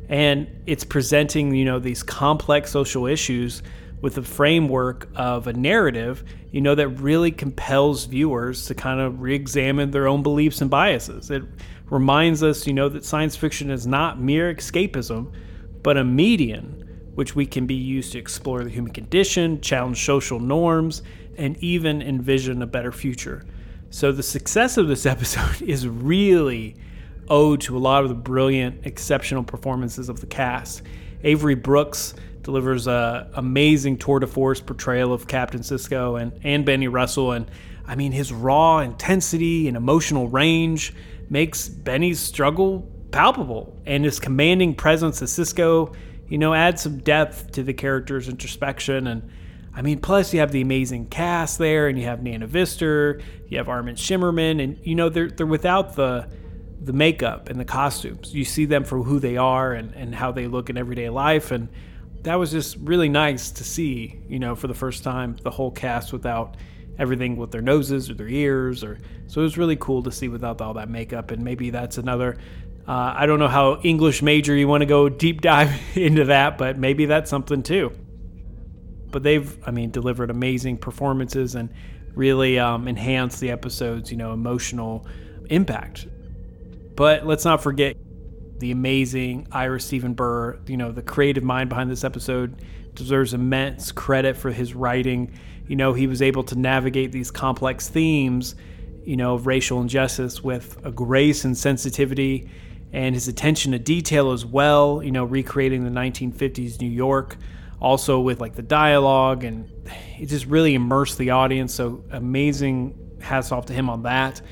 And 0.08 0.48
it's 0.66 0.84
presenting 0.84 1.54
you 1.54 1.64
know 1.64 1.78
these 1.78 2.02
complex 2.02 2.70
social 2.70 3.06
issues 3.06 3.62
with 4.02 4.18
a 4.18 4.22
framework 4.22 5.08
of 5.14 5.46
a 5.46 5.52
narrative 5.52 6.24
you 6.50 6.60
know 6.60 6.74
that 6.74 6.88
really 6.88 7.30
compels 7.30 8.04
viewers 8.04 8.66
to 8.66 8.74
kind 8.74 9.00
of 9.00 9.22
re-examine 9.22 9.90
their 9.90 10.06
own 10.06 10.22
beliefs 10.22 10.60
and 10.60 10.70
biases. 10.70 11.30
It 11.30 11.42
reminds 11.90 12.42
us 12.42 12.66
you 12.66 12.72
know 12.72 12.88
that 12.88 13.04
science 13.04 13.36
fiction 13.36 13.70
is 13.70 13.86
not 13.86 14.20
mere 14.20 14.54
escapism 14.54 15.32
but 15.82 15.96
a 15.96 16.04
medium 16.04 16.78
which 17.14 17.34
we 17.36 17.44
can 17.44 17.66
be 17.66 17.74
used 17.74 18.12
to 18.12 18.18
explore 18.18 18.64
the 18.64 18.70
human 18.70 18.92
condition 18.92 19.60
challenge 19.60 20.04
social 20.04 20.40
norms 20.40 21.02
and 21.36 21.56
even 21.58 22.00
envision 22.00 22.62
a 22.62 22.66
better 22.66 22.92
future 22.92 23.44
so 23.90 24.10
the 24.10 24.22
success 24.22 24.78
of 24.78 24.88
this 24.88 25.04
episode 25.14 25.60
is 25.62 25.86
really 25.86 26.76
owed 27.28 27.60
to 27.62 27.76
a 27.76 27.78
lot 27.78 28.02
of 28.02 28.08
the 28.08 28.14
brilliant, 28.14 28.86
exceptional 28.86 29.44
performances 29.44 30.08
of 30.08 30.20
the 30.20 30.26
cast. 30.26 30.82
Avery 31.22 31.54
Brooks 31.54 32.14
delivers 32.42 32.86
a 32.86 33.30
amazing 33.34 33.98
tour 33.98 34.18
de 34.18 34.26
force 34.26 34.60
portrayal 34.60 35.12
of 35.12 35.28
Captain 35.28 35.60
Sisko 35.60 36.20
and, 36.20 36.32
and 36.42 36.64
Benny 36.64 36.88
Russell. 36.88 37.32
And 37.32 37.48
I 37.86 37.94
mean, 37.94 38.12
his 38.12 38.32
raw 38.32 38.78
intensity 38.78 39.68
and 39.68 39.76
emotional 39.76 40.28
range 40.28 40.94
makes 41.32 41.66
Benny's 41.66 42.20
struggle 42.20 42.86
palpable. 43.10 43.80
And 43.86 44.04
his 44.04 44.20
commanding 44.20 44.74
presence 44.74 45.22
as 45.22 45.32
Sisko, 45.32 45.94
you 46.28 46.36
know, 46.36 46.52
adds 46.52 46.82
some 46.82 46.98
depth 46.98 47.52
to 47.52 47.62
the 47.62 47.72
character's 47.72 48.28
introspection. 48.28 49.06
And 49.06 49.30
I 49.74 49.80
mean, 49.80 50.00
plus 50.00 50.34
you 50.34 50.40
have 50.40 50.52
the 50.52 50.60
amazing 50.60 51.06
cast 51.06 51.58
there, 51.58 51.88
and 51.88 51.98
you 51.98 52.04
have 52.04 52.22
Nana 52.22 52.46
Visitor, 52.46 53.22
you 53.48 53.56
have 53.56 53.70
Armin 53.70 53.96
Shimerman, 53.96 54.62
and 54.62 54.78
you 54.84 54.94
know, 54.94 55.08
they're, 55.08 55.30
they're 55.30 55.46
without 55.46 55.96
the 55.96 56.28
the 56.84 56.92
makeup 56.92 57.48
and 57.48 57.60
the 57.60 57.64
costumes. 57.64 58.34
You 58.34 58.44
see 58.44 58.64
them 58.64 58.82
for 58.82 59.04
who 59.04 59.20
they 59.20 59.36
are 59.36 59.72
and, 59.72 59.94
and 59.94 60.12
how 60.12 60.32
they 60.32 60.48
look 60.48 60.68
in 60.68 60.76
everyday 60.76 61.08
life. 61.10 61.52
And 61.52 61.68
that 62.22 62.34
was 62.34 62.50
just 62.50 62.76
really 62.78 63.08
nice 63.08 63.52
to 63.52 63.62
see, 63.62 64.20
you 64.28 64.40
know, 64.40 64.56
for 64.56 64.66
the 64.66 64.74
first 64.74 65.04
time, 65.04 65.36
the 65.44 65.50
whole 65.50 65.70
cast 65.70 66.12
without 66.12 66.56
everything 67.02 67.36
with 67.36 67.50
their 67.50 67.60
noses 67.60 68.08
or 68.08 68.14
their 68.14 68.28
ears 68.28 68.82
or 68.84 68.98
so 69.26 69.40
it 69.40 69.44
was 69.44 69.58
really 69.58 69.76
cool 69.76 70.02
to 70.02 70.12
see 70.12 70.28
without 70.28 70.60
all 70.60 70.74
that 70.74 70.88
makeup 70.88 71.30
and 71.30 71.42
maybe 71.42 71.70
that's 71.70 71.98
another 71.98 72.38
uh, 72.86 73.12
i 73.16 73.26
don't 73.26 73.38
know 73.38 73.48
how 73.48 73.80
english 73.82 74.22
major 74.22 74.54
you 74.54 74.68
want 74.68 74.80
to 74.80 74.86
go 74.86 75.08
deep 75.08 75.40
dive 75.40 75.72
into 75.96 76.24
that 76.24 76.56
but 76.56 76.78
maybe 76.78 77.04
that's 77.04 77.28
something 77.28 77.62
too 77.62 77.92
but 79.10 79.22
they've 79.22 79.58
i 79.66 79.70
mean 79.70 79.90
delivered 79.90 80.30
amazing 80.30 80.78
performances 80.78 81.56
and 81.56 81.68
really 82.14 82.58
um, 82.58 82.86
enhanced 82.88 83.40
the 83.40 83.50
episode's 83.50 84.10
you 84.10 84.16
know 84.16 84.32
emotional 84.32 85.06
impact 85.50 86.06
but 86.94 87.26
let's 87.26 87.44
not 87.44 87.62
forget 87.62 87.96
the 88.62 88.70
amazing 88.70 89.48
Ira 89.50 89.80
Steven 89.80 90.14
Behr, 90.14 90.68
you 90.70 90.76
know, 90.76 90.92
the 90.92 91.02
creative 91.02 91.42
mind 91.42 91.68
behind 91.68 91.90
this 91.90 92.04
episode 92.04 92.62
deserves 92.94 93.34
immense 93.34 93.90
credit 93.90 94.36
for 94.36 94.52
his 94.52 94.72
writing. 94.72 95.36
You 95.72 95.76
know, 95.76 95.94
he 95.94 96.06
was 96.06 96.20
able 96.20 96.42
to 96.44 96.54
navigate 96.54 97.12
these 97.12 97.30
complex 97.30 97.88
themes, 97.88 98.56
you 99.06 99.16
know, 99.16 99.36
of 99.36 99.46
racial 99.46 99.80
injustice 99.80 100.44
with 100.44 100.76
a 100.84 100.92
grace 100.92 101.46
and 101.46 101.56
sensitivity 101.56 102.50
and 102.92 103.14
his 103.14 103.26
attention 103.26 103.72
to 103.72 103.78
detail 103.78 104.32
as 104.32 104.44
well, 104.44 105.02
you 105.02 105.10
know, 105.10 105.24
recreating 105.24 105.82
the 105.84 105.90
1950s 105.90 106.78
New 106.78 106.90
York, 106.90 107.38
also 107.80 108.20
with 108.20 108.38
like 108.38 108.54
the 108.54 108.60
dialogue 108.60 109.44
and 109.44 109.66
it 110.18 110.26
just 110.26 110.44
really 110.44 110.74
immersed 110.74 111.16
the 111.16 111.30
audience. 111.30 111.72
So 111.72 112.04
amazing 112.10 113.16
hats 113.22 113.50
off 113.50 113.64
to 113.64 113.72
him 113.72 113.88
on 113.88 114.02
that 114.02 114.42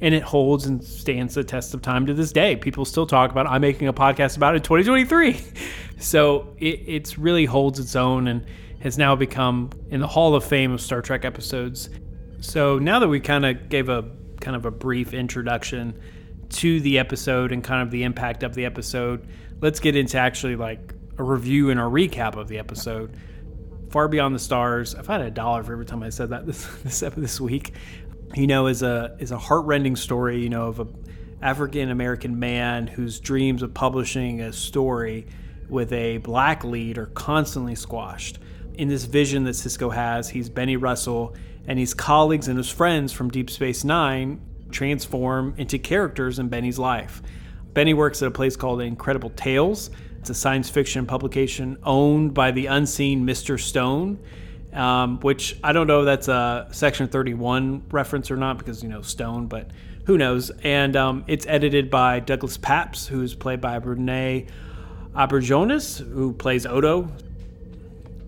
and 0.00 0.14
it 0.14 0.22
holds 0.22 0.66
and 0.66 0.84
stands 0.84 1.34
the 1.34 1.42
test 1.42 1.74
of 1.74 1.82
time 1.82 2.06
to 2.06 2.14
this 2.14 2.30
day. 2.30 2.54
People 2.54 2.84
still 2.84 3.08
talk 3.08 3.32
about 3.32 3.46
it. 3.46 3.48
I'm 3.48 3.62
making 3.62 3.88
a 3.88 3.92
podcast 3.92 4.36
about 4.36 4.54
it 4.54 4.58
in 4.58 4.62
2023. 4.62 5.40
So 5.98 6.56
it 6.58 6.80
it's 6.86 7.16
really 7.16 7.44
holds 7.44 7.78
its 7.78 7.94
own 7.94 8.26
and 8.26 8.44
has 8.82 8.98
now 8.98 9.16
become 9.16 9.70
in 9.90 10.00
the 10.00 10.06
Hall 10.06 10.34
of 10.34 10.44
Fame 10.44 10.72
of 10.72 10.80
Star 10.80 11.02
Trek 11.02 11.24
episodes. 11.24 11.90
So 12.40 12.78
now 12.78 12.98
that 12.98 13.08
we 13.08 13.20
kind 13.20 13.46
of 13.46 13.68
gave 13.68 13.88
a 13.88 14.10
kind 14.40 14.56
of 14.56 14.66
a 14.66 14.70
brief 14.70 15.14
introduction 15.14 15.98
to 16.50 16.80
the 16.80 16.98
episode 16.98 17.52
and 17.52 17.62
kind 17.62 17.82
of 17.82 17.90
the 17.90 18.02
impact 18.02 18.42
of 18.42 18.54
the 18.54 18.64
episode, 18.64 19.26
let's 19.60 19.80
get 19.80 19.96
into 19.96 20.18
actually 20.18 20.56
like 20.56 20.94
a 21.16 21.22
review 21.22 21.70
and 21.70 21.78
a 21.78 21.84
recap 21.84 22.36
of 22.36 22.48
the 22.48 22.58
episode. 22.58 23.16
Far 23.90 24.08
Beyond 24.08 24.34
the 24.34 24.38
Stars. 24.38 24.94
I've 24.94 25.06
had 25.06 25.20
a 25.20 25.30
dollar 25.30 25.62
for 25.62 25.72
every 25.74 25.84
time 25.84 26.02
I 26.02 26.08
said 26.08 26.30
that 26.30 26.46
this 26.46 26.66
this 26.82 27.00
this 27.16 27.40
week 27.40 27.72
you 28.34 28.46
know, 28.46 28.66
is 28.66 28.82
a 28.82 29.16
is 29.18 29.30
a 29.30 29.38
heartrending 29.38 29.96
story, 29.96 30.40
you 30.40 30.48
know, 30.48 30.68
of 30.68 30.80
a 30.80 30.86
African 31.40 31.90
American 31.90 32.38
man 32.38 32.86
whose 32.86 33.20
dreams 33.20 33.62
of 33.62 33.74
publishing 33.74 34.40
a 34.40 34.52
story 34.52 35.26
with 35.68 35.92
a 35.92 36.18
black 36.18 36.64
lead 36.64 36.98
are 36.98 37.06
constantly 37.06 37.74
squashed. 37.74 38.38
In 38.74 38.88
this 38.88 39.04
vision 39.04 39.44
that 39.44 39.50
Sisko 39.50 39.94
has, 39.94 40.30
he's 40.30 40.48
Benny 40.48 40.76
Russell 40.76 41.34
and 41.66 41.78
his 41.78 41.94
colleagues 41.94 42.48
and 42.48 42.56
his 42.56 42.70
friends 42.70 43.12
from 43.12 43.30
Deep 43.30 43.50
Space 43.50 43.84
Nine 43.84 44.40
transform 44.70 45.54
into 45.58 45.78
characters 45.78 46.38
in 46.38 46.48
Benny's 46.48 46.78
life. 46.78 47.22
Benny 47.74 47.94
works 47.94 48.22
at 48.22 48.28
a 48.28 48.30
place 48.30 48.56
called 48.56 48.80
Incredible 48.80 49.30
Tales. 49.30 49.90
It's 50.18 50.30
a 50.30 50.34
science 50.34 50.70
fiction 50.70 51.06
publication 51.06 51.78
owned 51.82 52.34
by 52.34 52.50
the 52.50 52.66
unseen 52.66 53.26
Mr. 53.26 53.60
Stone 53.60 54.18
um, 54.72 55.20
which 55.20 55.58
I 55.62 55.72
don't 55.72 55.86
know 55.86 56.00
if 56.00 56.06
that's 56.06 56.28
a 56.28 56.68
Section 56.70 57.08
31 57.08 57.84
reference 57.90 58.30
or 58.30 58.36
not 58.36 58.58
because, 58.58 58.82
you 58.82 58.88
know, 58.88 59.02
Stone, 59.02 59.46
but 59.46 59.70
who 60.06 60.16
knows. 60.16 60.50
And 60.62 60.96
um, 60.96 61.24
it's 61.26 61.46
edited 61.46 61.90
by 61.90 62.20
Douglas 62.20 62.56
Pabst, 62.56 63.08
who's 63.08 63.34
played 63.34 63.60
by 63.60 63.76
Renee 63.76 64.46
Auberjonois, 65.14 66.06
who 66.12 66.32
plays 66.32 66.66
Odo. 66.66 67.12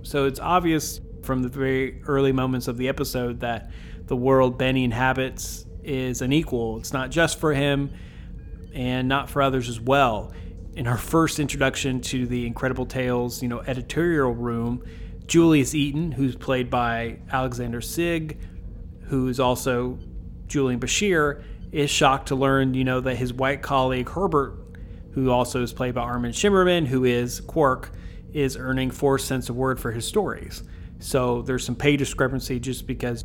So 0.05 0.27
it's 0.27 0.39
obvious 0.39 1.01
from 1.23 1.43
the 1.43 1.49
very 1.49 2.03
early 2.07 2.31
moments 2.31 2.69
of 2.69 2.77
the 2.77 2.89
episode 2.89 3.41
that 3.41 3.71
the 4.07 4.15
world 4.15 4.59
Benny 4.59 4.85
inhabits 4.85 5.65
is 5.83 6.21
an 6.21 6.31
equal. 6.33 6.79
It's 6.79 6.93
not 6.93 7.11
just 7.11 7.41
for 7.41 7.55
him 7.55 7.91
and 8.75 9.09
not 9.09 9.31
for 9.31 9.41
others 9.41 9.69
as 9.69 9.81
well. 9.81 10.33
In 10.77 10.87
our 10.87 10.99
first 10.99 11.41
introduction 11.41 12.03
to 12.03 12.27
the 12.27 12.47
Incredible 12.47 12.85
Tales, 12.85 13.43
you 13.43 13.49
know, 13.49 13.61
editorial 13.61 14.35
room, 14.35 14.85
Julius 15.27 15.75
Eaton, 15.75 16.13
who's 16.13 16.37
played 16.37 16.69
by 16.69 17.21
Alexander 17.33 17.81
Siddig, 17.81 18.37
who's 19.05 19.41
also 19.41 19.99
Julian 20.49 20.81
Bashir, 20.81 21.43
is 21.73 21.91
shocked 21.91 22.29
to 22.29 22.35
learn, 22.35 22.75
you 22.75 22.85
know, 22.85 23.01
that 23.01 23.17
his 23.17 23.33
white 23.33 23.63
colleague 23.63 24.11
Herbert, 24.11 24.59
who 25.13 25.31
also 25.31 25.63
is 25.63 25.73
played 25.73 25.95
by 25.95 26.03
Armin 26.03 26.33
Shimerman, 26.33 26.87
who 26.87 27.05
is 27.05 27.41
Quark, 27.41 27.93
is 28.35 28.57
earning 28.57 28.91
four 28.91 29.19
cents 29.19 29.49
a 29.49 29.55
word 29.55 29.81
for 29.81 29.93
his 29.93 30.07
stories. 30.07 30.63
So 30.99 31.43
there's 31.43 31.65
some 31.65 31.77
pay 31.77 31.97
discrepancy 31.97 32.61
just 32.61 32.87
because 32.87 33.25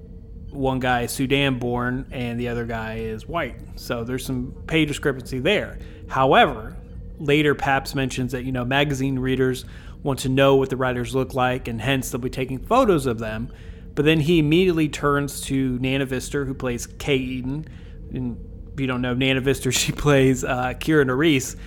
one 0.51 0.79
guy 0.79 1.01
is 1.01 1.11
Sudan 1.11 1.59
born 1.59 2.07
and 2.11 2.39
the 2.39 2.47
other 2.47 2.65
guy 2.65 2.97
is 2.97 3.27
white. 3.27 3.59
So 3.75 4.03
there's 4.03 4.25
some 4.25 4.53
pay 4.67 4.85
discrepancy 4.85 5.39
there. 5.39 5.79
However, 6.07 6.77
later 7.19 7.55
Pabst 7.55 7.95
mentions 7.95 8.31
that, 8.31 8.43
you 8.43 8.51
know, 8.51 8.65
magazine 8.65 9.19
readers 9.19 9.65
want 10.03 10.19
to 10.19 10.29
know 10.29 10.55
what 10.55 10.69
the 10.69 10.77
writers 10.77 11.13
look 11.13 11.33
like, 11.33 11.67
and 11.67 11.81
hence 11.81 12.09
they'll 12.09 12.21
be 12.21 12.29
taking 12.29 12.59
photos 12.59 13.05
of 13.05 13.19
them. 13.19 13.51
But 13.95 14.05
then 14.05 14.19
he 14.21 14.39
immediately 14.39 14.87
turns 14.87 15.41
to 15.41 15.77
Nana 15.79 16.05
Visitor, 16.05 16.45
who 16.45 16.53
plays 16.53 16.87
Kay 16.87 17.17
Eaton. 17.17 17.67
And 18.13 18.37
if 18.73 18.79
you 18.79 18.87
don't 18.87 19.01
know 19.01 19.13
Nana 19.13 19.41
Visitor, 19.41 19.71
she 19.73 19.91
plays 19.91 20.43
uh, 20.43 20.73
Kira 20.79 21.05
Nerys. 21.05 21.57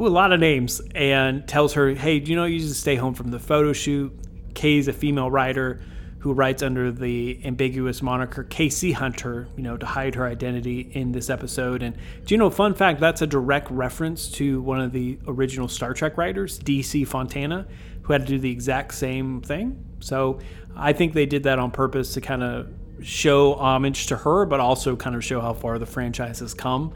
Ooh, 0.00 0.06
a 0.06 0.08
lot 0.08 0.32
of 0.32 0.40
names, 0.40 0.80
and 0.94 1.46
tells 1.48 1.72
her, 1.74 1.94
"Hey, 1.94 2.20
do 2.20 2.30
you 2.30 2.36
know 2.36 2.44
you 2.44 2.58
just 2.58 2.80
stay 2.80 2.96
home 2.96 3.14
from 3.14 3.30
the 3.30 3.38
photo 3.38 3.72
shoot?" 3.72 4.12
Kay's 4.54 4.88
a 4.88 4.92
female 4.92 5.30
writer 5.30 5.80
who 6.18 6.32
writes 6.32 6.62
under 6.62 6.90
the 6.90 7.38
ambiguous 7.44 8.02
moniker 8.02 8.42
KC 8.42 8.92
Hunter, 8.92 9.46
you 9.56 9.62
know, 9.62 9.76
to 9.76 9.86
hide 9.86 10.16
her 10.16 10.26
identity 10.26 10.90
in 10.92 11.12
this 11.12 11.30
episode. 11.30 11.82
And 11.82 11.94
do 12.24 12.34
you 12.34 12.38
know, 12.38 12.50
fun 12.50 12.74
fact, 12.74 12.98
that's 12.98 13.22
a 13.22 13.26
direct 13.26 13.70
reference 13.70 14.28
to 14.32 14.60
one 14.62 14.80
of 14.80 14.92
the 14.92 15.18
original 15.28 15.68
Star 15.68 15.94
Trek 15.94 16.16
writers, 16.16 16.58
DC 16.58 17.06
Fontana, 17.06 17.66
who 18.02 18.12
had 18.12 18.22
to 18.22 18.28
do 18.28 18.38
the 18.38 18.50
exact 18.50 18.94
same 18.94 19.40
thing. 19.40 19.84
So 20.00 20.40
I 20.74 20.92
think 20.92 21.12
they 21.12 21.26
did 21.26 21.44
that 21.44 21.58
on 21.58 21.70
purpose 21.70 22.14
to 22.14 22.20
kind 22.20 22.42
of 22.42 22.68
show 23.02 23.54
homage 23.54 24.06
to 24.06 24.16
her, 24.16 24.46
but 24.46 24.58
also 24.58 24.96
kind 24.96 25.14
of 25.14 25.24
show 25.24 25.40
how 25.40 25.52
far 25.52 25.78
the 25.78 25.86
franchise 25.86 26.40
has 26.40 26.54
come. 26.54 26.92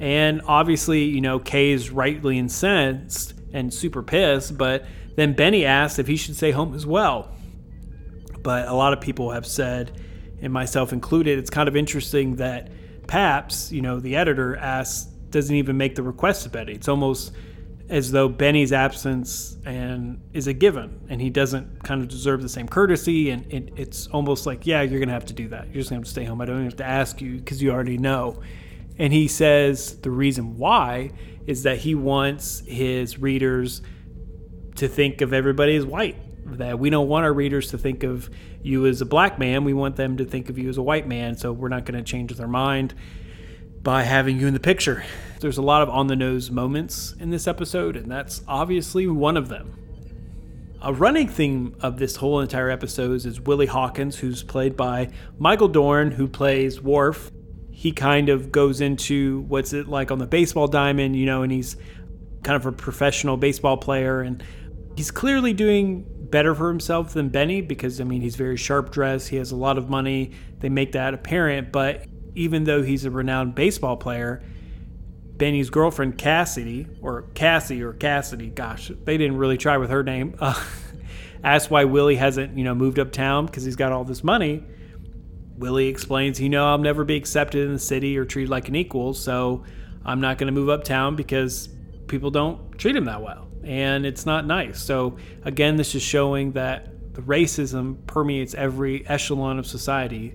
And 0.00 0.40
obviously, 0.46 1.04
you 1.04 1.20
know, 1.20 1.38
Kay 1.38 1.70
is 1.70 1.90
rightly 1.90 2.38
incensed 2.38 3.34
and 3.52 3.72
super 3.72 4.02
pissed, 4.02 4.56
but 4.56 4.86
then 5.14 5.34
Benny 5.34 5.66
asked 5.66 5.98
if 5.98 6.06
he 6.06 6.16
should 6.16 6.34
stay 6.36 6.50
home 6.50 6.74
as 6.74 6.86
well. 6.86 7.36
But 8.42 8.66
a 8.66 8.72
lot 8.72 8.94
of 8.94 9.00
people 9.02 9.30
have 9.30 9.46
said, 9.46 10.00
and 10.40 10.52
myself 10.52 10.94
included, 10.94 11.38
it's 11.38 11.50
kind 11.50 11.68
of 11.68 11.76
interesting 11.76 12.36
that 12.36 12.70
Pabst, 13.06 13.72
you 13.72 13.82
know, 13.82 14.00
the 14.00 14.16
editor, 14.16 14.56
asks, 14.56 15.04
doesn't 15.30 15.54
even 15.54 15.76
make 15.76 15.94
the 15.94 16.02
request 16.02 16.44
to 16.44 16.48
Benny. 16.48 16.72
It's 16.72 16.88
almost 16.88 17.32
as 17.90 18.12
though 18.12 18.28
Benny's 18.28 18.72
absence 18.72 19.58
and 19.66 20.22
is 20.32 20.46
a 20.46 20.52
given, 20.52 21.00
and 21.08 21.20
he 21.20 21.28
doesn't 21.28 21.82
kind 21.82 22.00
of 22.00 22.08
deserve 22.08 22.40
the 22.40 22.48
same 22.48 22.68
courtesy. 22.68 23.30
And 23.30 23.52
it, 23.52 23.72
it's 23.76 24.06
almost 24.06 24.46
like, 24.46 24.66
yeah, 24.66 24.82
you're 24.82 25.00
gonna 25.00 25.12
have 25.12 25.26
to 25.26 25.34
do 25.34 25.48
that. 25.48 25.66
You're 25.66 25.74
just 25.74 25.90
gonna 25.90 26.00
have 26.00 26.04
to 26.04 26.10
stay 26.10 26.24
home. 26.24 26.40
I 26.40 26.46
don't 26.46 26.56
even 26.56 26.66
have 26.66 26.76
to 26.76 26.86
ask 26.86 27.20
you 27.20 27.36
because 27.36 27.60
you 27.60 27.70
already 27.70 27.98
know. 27.98 28.40
And 29.00 29.14
he 29.14 29.28
says 29.28 29.98
the 30.00 30.10
reason 30.10 30.58
why 30.58 31.12
is 31.46 31.62
that 31.62 31.78
he 31.78 31.94
wants 31.94 32.62
his 32.66 33.18
readers 33.18 33.80
to 34.76 34.88
think 34.88 35.22
of 35.22 35.32
everybody 35.32 35.74
as 35.74 35.86
white 35.86 36.16
that 36.58 36.78
we 36.78 36.90
don't 36.90 37.08
want 37.08 37.24
our 37.24 37.32
readers 37.32 37.70
to 37.70 37.78
think 37.78 38.02
of 38.02 38.28
you 38.62 38.84
as 38.84 39.00
a 39.00 39.06
black 39.06 39.38
man. 39.38 39.64
We 39.64 39.72
want 39.72 39.96
them 39.96 40.18
to 40.18 40.26
think 40.26 40.50
of 40.50 40.58
you 40.58 40.68
as 40.68 40.76
a 40.76 40.82
white 40.82 41.08
man. 41.08 41.34
So 41.38 41.50
we're 41.50 41.68
not 41.68 41.86
going 41.86 41.96
to 41.96 42.04
change 42.04 42.34
their 42.34 42.46
mind 42.46 42.94
by 43.82 44.02
having 44.02 44.38
you 44.38 44.46
in 44.46 44.52
the 44.52 44.60
picture. 44.60 45.02
There's 45.40 45.56
a 45.56 45.62
lot 45.62 45.80
of 45.80 45.88
on 45.88 46.08
the 46.08 46.16
nose 46.16 46.50
moments 46.50 47.14
in 47.18 47.30
this 47.30 47.46
episode, 47.46 47.96
and 47.96 48.10
that's 48.10 48.42
obviously 48.46 49.06
one 49.06 49.38
of 49.38 49.48
them. 49.48 49.78
A 50.82 50.92
running 50.92 51.28
theme 51.28 51.74
of 51.80 51.98
this 51.98 52.16
whole 52.16 52.40
entire 52.40 52.68
episode 52.68 53.24
is 53.24 53.40
Willie 53.40 53.64
Hawkins, 53.64 54.18
who's 54.18 54.42
played 54.42 54.76
by 54.76 55.08
Michael 55.38 55.68
Dorn, 55.68 56.10
who 56.10 56.28
plays 56.28 56.82
Worf. 56.82 57.30
He 57.80 57.92
kind 57.92 58.28
of 58.28 58.52
goes 58.52 58.82
into 58.82 59.40
what's 59.48 59.72
it 59.72 59.88
like 59.88 60.10
on 60.10 60.18
the 60.18 60.26
baseball 60.26 60.68
diamond, 60.68 61.16
you 61.16 61.24
know, 61.24 61.42
and 61.42 61.50
he's 61.50 61.76
kind 62.42 62.56
of 62.56 62.66
a 62.66 62.72
professional 62.72 63.36
baseball 63.38 63.78
player 63.78 64.20
and 64.20 64.42
He's 64.96 65.10
clearly 65.10 65.54
doing 65.54 66.04
better 66.30 66.54
for 66.54 66.68
himself 66.68 67.14
than 67.14 67.30
Benny 67.30 67.62
because, 67.62 68.02
I 68.02 68.04
mean, 68.04 68.20
he's 68.20 68.36
very 68.36 68.58
sharp 68.58 68.90
dressed. 68.90 69.28
He 69.28 69.36
has 69.36 69.50
a 69.50 69.56
lot 69.56 69.78
of 69.78 69.88
money. 69.88 70.32
They 70.58 70.68
make 70.68 70.92
that 70.92 71.14
apparent. 71.14 71.72
But 71.72 72.04
even 72.34 72.64
though 72.64 72.82
he's 72.82 73.06
a 73.06 73.10
renowned 73.10 73.54
baseball 73.54 73.96
player, 73.96 74.42
Benny's 75.36 75.70
girlfriend, 75.70 76.18
Cassidy, 76.18 76.86
or 77.00 77.22
Cassie 77.34 77.82
or 77.82 77.94
Cassidy, 77.94 78.48
gosh, 78.48 78.90
they 79.04 79.16
didn't 79.16 79.38
really 79.38 79.56
try 79.56 79.78
with 79.78 79.88
her 79.88 80.02
name, 80.02 80.34
uh, 80.38 80.62
asked 81.44 81.70
why 81.70 81.84
Willie 81.84 82.16
hasn't, 82.16 82.58
you 82.58 82.64
know, 82.64 82.74
moved 82.74 82.98
uptown 82.98 83.46
because 83.46 83.64
he's 83.64 83.76
got 83.76 83.92
all 83.92 84.04
this 84.04 84.22
money. 84.22 84.64
Willie 85.60 85.88
explains, 85.88 86.40
you 86.40 86.48
know, 86.48 86.66
I'll 86.66 86.78
never 86.78 87.04
be 87.04 87.16
accepted 87.16 87.66
in 87.66 87.74
the 87.74 87.78
city 87.78 88.16
or 88.16 88.24
treated 88.24 88.50
like 88.50 88.68
an 88.68 88.74
equal, 88.74 89.12
so 89.12 89.62
I'm 90.06 90.20
not 90.20 90.38
going 90.38 90.46
to 90.46 90.58
move 90.58 90.70
uptown 90.70 91.16
because 91.16 91.68
people 92.06 92.30
don't 92.30 92.78
treat 92.78 92.96
him 92.96 93.04
that 93.04 93.20
well. 93.22 93.46
And 93.62 94.06
it's 94.06 94.24
not 94.24 94.46
nice. 94.46 94.82
So, 94.82 95.18
again, 95.44 95.76
this 95.76 95.94
is 95.94 96.02
showing 96.02 96.52
that 96.52 97.14
the 97.14 97.20
racism 97.20 98.06
permeates 98.06 98.54
every 98.54 99.06
echelon 99.06 99.58
of 99.58 99.66
society, 99.66 100.34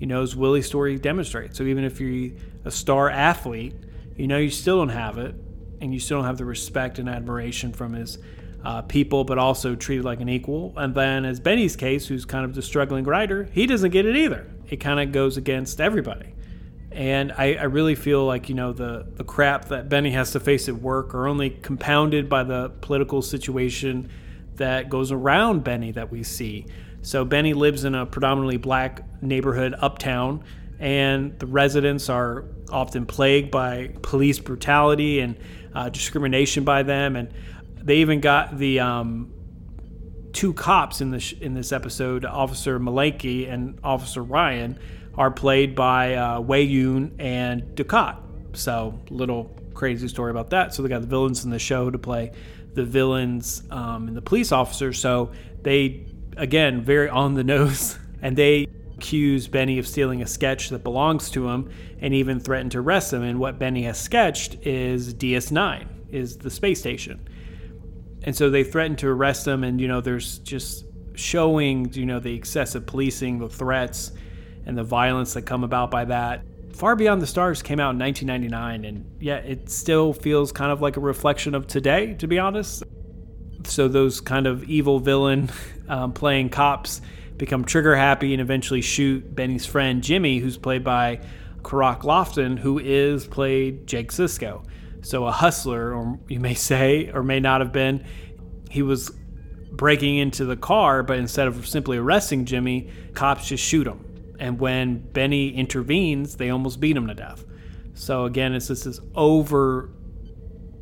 you 0.00 0.08
know, 0.08 0.22
as 0.22 0.34
Willie's 0.34 0.66
story 0.66 0.98
demonstrates. 0.98 1.56
So, 1.56 1.62
even 1.62 1.84
if 1.84 2.00
you're 2.00 2.32
a 2.64 2.70
star 2.72 3.08
athlete, 3.08 3.74
you 4.16 4.26
know, 4.26 4.38
you 4.38 4.50
still 4.50 4.78
don't 4.78 4.88
have 4.88 5.18
it, 5.18 5.36
and 5.80 5.94
you 5.94 6.00
still 6.00 6.18
don't 6.18 6.26
have 6.26 6.38
the 6.38 6.44
respect 6.44 6.98
and 6.98 7.08
admiration 7.08 7.72
from 7.72 7.92
his 7.92 8.18
uh, 8.64 8.82
people, 8.82 9.22
but 9.22 9.38
also 9.38 9.76
treated 9.76 10.04
like 10.04 10.20
an 10.20 10.28
equal. 10.28 10.74
And 10.76 10.96
then, 10.96 11.24
as 11.24 11.38
Benny's 11.38 11.76
case, 11.76 12.08
who's 12.08 12.24
kind 12.24 12.44
of 12.44 12.56
the 12.56 12.62
struggling 12.62 13.04
writer, 13.04 13.48
he 13.52 13.66
doesn't 13.66 13.92
get 13.92 14.04
it 14.04 14.16
either. 14.16 14.50
It 14.68 14.76
kind 14.76 15.00
of 15.00 15.12
goes 15.12 15.36
against 15.36 15.80
everybody. 15.80 16.34
And 16.90 17.32
I, 17.32 17.54
I, 17.54 17.64
really 17.64 17.96
feel 17.96 18.24
like, 18.24 18.48
you 18.48 18.54
know, 18.54 18.72
the, 18.72 19.04
the 19.16 19.24
crap 19.24 19.66
that 19.66 19.88
Benny 19.88 20.12
has 20.12 20.30
to 20.32 20.40
face 20.40 20.68
at 20.68 20.76
work 20.76 21.12
are 21.12 21.26
only 21.26 21.50
compounded 21.50 22.28
by 22.28 22.44
the 22.44 22.70
political 22.82 23.20
situation 23.20 24.08
that 24.56 24.90
goes 24.90 25.10
around 25.10 25.64
Benny 25.64 25.90
that 25.90 26.12
we 26.12 26.22
see. 26.22 26.66
So 27.02 27.24
Benny 27.24 27.52
lives 27.52 27.84
in 27.84 27.96
a 27.96 28.06
predominantly 28.06 28.58
black 28.58 29.02
neighborhood 29.20 29.74
uptown, 29.76 30.44
and 30.78 31.36
the 31.38 31.46
residents 31.46 32.08
are 32.08 32.44
often 32.70 33.06
plagued 33.06 33.50
by 33.50 33.88
police 34.02 34.38
brutality 34.38 35.18
and 35.18 35.36
uh, 35.74 35.88
discrimination 35.88 36.62
by 36.62 36.84
them. 36.84 37.16
And 37.16 37.28
they 37.76 37.96
even 37.96 38.20
got 38.20 38.56
the 38.56 38.80
um, 38.80 39.32
two 40.34 40.52
cops 40.52 41.00
in 41.00 41.10
this 41.10 41.32
in 41.32 41.54
this 41.54 41.72
episode, 41.72 42.26
Officer 42.26 42.78
Malenke 42.78 43.50
and 43.50 43.78
Officer 43.82 44.22
Ryan 44.22 44.78
are 45.16 45.30
played 45.30 45.74
by 45.74 46.14
uh, 46.14 46.40
Weyoun 46.40 47.12
and 47.18 47.62
Dukat. 47.76 48.20
So, 48.52 48.98
little 49.08 49.56
crazy 49.72 50.08
story 50.08 50.30
about 50.30 50.50
that. 50.50 50.74
So, 50.74 50.82
they 50.82 50.88
got 50.88 51.00
the 51.00 51.06
villains 51.06 51.44
in 51.44 51.50
the 51.50 51.58
show 51.58 51.90
to 51.90 51.98
play 51.98 52.32
the 52.74 52.84
villains 52.84 53.62
um, 53.70 54.08
and 54.08 54.16
the 54.16 54.22
police 54.22 54.52
officers. 54.52 54.98
So, 54.98 55.32
they, 55.62 56.06
again, 56.36 56.82
very 56.82 57.08
on 57.08 57.34
the 57.34 57.44
nose, 57.54 57.98
and 58.20 58.36
they 58.36 58.66
accuse 58.96 59.48
Benny 59.48 59.78
of 59.78 59.86
stealing 59.86 60.22
a 60.22 60.26
sketch 60.26 60.70
that 60.70 60.84
belongs 60.84 61.30
to 61.30 61.48
him 61.48 61.70
and 62.00 62.12
even 62.14 62.40
threaten 62.40 62.70
to 62.70 62.78
arrest 62.78 63.12
him. 63.12 63.22
And 63.22 63.38
what 63.38 63.58
Benny 63.58 63.82
has 63.84 63.98
sketched 63.98 64.66
is 64.66 65.14
DS9, 65.14 65.86
is 66.10 66.38
the 66.38 66.50
space 66.50 66.80
station. 66.80 67.20
And 68.24 68.34
so 68.34 68.50
they 68.50 68.64
threaten 68.64 68.96
to 68.96 69.08
arrest 69.08 69.46
him, 69.46 69.64
and, 69.64 69.80
you 69.80 69.86
know, 69.86 70.00
there's 70.00 70.38
just 70.38 70.86
showing, 71.14 71.92
you 71.92 72.06
know, 72.06 72.20
the 72.20 72.34
excessive 72.34 72.86
policing, 72.86 73.38
the 73.38 73.48
threats 73.48 74.12
and 74.66 74.76
the 74.76 74.82
violence 74.82 75.34
that 75.34 75.42
come 75.42 75.62
about 75.62 75.90
by 75.90 76.06
that. 76.06 76.42
Far 76.72 76.96
Beyond 76.96 77.22
the 77.22 77.26
Stars 77.26 77.62
came 77.62 77.78
out 77.78 77.90
in 77.90 77.98
1999, 77.98 78.84
and 78.84 79.22
yet 79.22 79.44
it 79.46 79.70
still 79.70 80.12
feels 80.12 80.50
kind 80.50 80.72
of 80.72 80.80
like 80.80 80.96
a 80.96 81.00
reflection 81.00 81.54
of 81.54 81.66
today, 81.66 82.14
to 82.14 82.26
be 82.26 82.38
honest. 82.38 82.82
So 83.64 83.88
those 83.88 84.20
kind 84.20 84.46
of 84.46 84.64
evil 84.64 84.98
villain 84.98 85.50
um, 85.88 86.12
playing 86.12 86.48
cops 86.48 87.00
become 87.36 87.64
trigger 87.64 87.94
happy 87.94 88.32
and 88.32 88.40
eventually 88.40 88.80
shoot 88.80 89.34
Benny's 89.34 89.66
friend 89.66 90.02
Jimmy, 90.02 90.38
who's 90.38 90.56
played 90.56 90.82
by 90.82 91.20
Cirroc 91.62 92.02
Lofton, 92.02 92.58
who 92.58 92.78
is 92.78 93.26
played 93.26 93.86
Jake 93.86 94.10
Sisko. 94.10 94.64
So 95.04 95.26
a 95.26 95.32
hustler, 95.32 95.94
or 95.94 96.18
you 96.28 96.40
may 96.40 96.54
say, 96.54 97.10
or 97.12 97.22
may 97.22 97.38
not 97.38 97.60
have 97.60 97.72
been. 97.72 98.04
He 98.70 98.82
was 98.82 99.10
breaking 99.70 100.16
into 100.16 100.44
the 100.44 100.56
car, 100.56 101.02
but 101.02 101.18
instead 101.18 101.46
of 101.46 101.66
simply 101.68 101.96
arresting 101.96 102.44
Jimmy, 102.44 102.90
cops 103.14 103.46
just 103.46 103.62
shoot 103.62 103.86
him 103.86 104.04
and 104.38 104.58
when 104.58 104.98
Benny 104.98 105.48
intervenes, 105.48 106.36
they 106.36 106.50
almost 106.50 106.80
beat 106.80 106.96
him 106.96 107.06
to 107.06 107.14
death. 107.14 107.44
So 107.94 108.24
again, 108.24 108.54
it's 108.54 108.68
just 108.68 108.84
this 108.84 109.00
over 109.14 109.90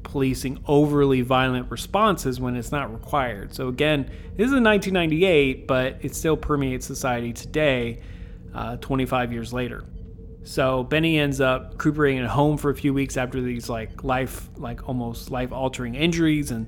policing 0.03 0.63
overly 0.67 1.21
violent 1.21 1.71
responses 1.71 2.41
when 2.41 2.57
it's 2.57 2.73
not 2.73 2.93
required. 2.93 3.55
So 3.55 3.69
again, 3.69 4.05
this 4.37 4.47
is 4.47 4.61
1998, 4.61 5.67
but 5.67 5.99
it 6.03 6.15
still 6.15 6.37
permeates 6.37 6.87
society 6.87 7.33
today, 7.33 8.03
uh, 8.55 8.77
25 8.77 9.33
years 9.33 9.53
later. 9.53 9.85
So 10.45 10.85
Benny 10.85 11.19
ends 11.19 11.41
up 11.41 11.73
recuperating 11.73 12.21
at 12.21 12.31
home 12.31 12.57
for 12.57 12.71
a 12.71 12.75
few 12.75 12.93
weeks 12.93 13.17
after 13.17 13.41
these 13.41 13.69
like 13.69 14.03
life, 14.03 14.49
like 14.57 14.89
almost 14.89 15.31
life-altering 15.31 15.95
injuries, 15.95 16.51
and 16.51 16.67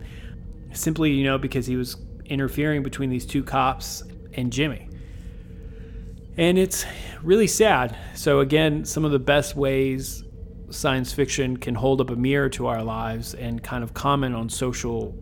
simply 0.73 1.11
you 1.13 1.25
know 1.25 1.39
because 1.39 1.67
he 1.67 1.77
was 1.77 1.97
interfering 2.25 2.83
between 2.83 3.11
these 3.11 3.27
two 3.27 3.43
cops 3.43 4.03
and 4.33 4.53
Jimmy 4.53 4.89
and 6.37 6.59
it's 6.59 6.85
really 7.23 7.47
sad. 7.47 7.97
So, 8.15 8.41
again, 8.41 8.85
some 8.85 9.05
of 9.05 9.13
the 9.13 9.19
best 9.19 9.55
ways 9.55 10.25
science 10.71 11.13
fiction 11.13 11.57
can 11.57 11.75
hold 11.75 12.01
up 12.01 12.11
a 12.11 12.17
mirror 12.17 12.49
to 12.49 12.67
our 12.67 12.83
lives 12.83 13.35
and 13.35 13.63
kind 13.63 13.85
of 13.85 13.95
comment 13.95 14.35
on 14.35 14.49
social 14.49 15.15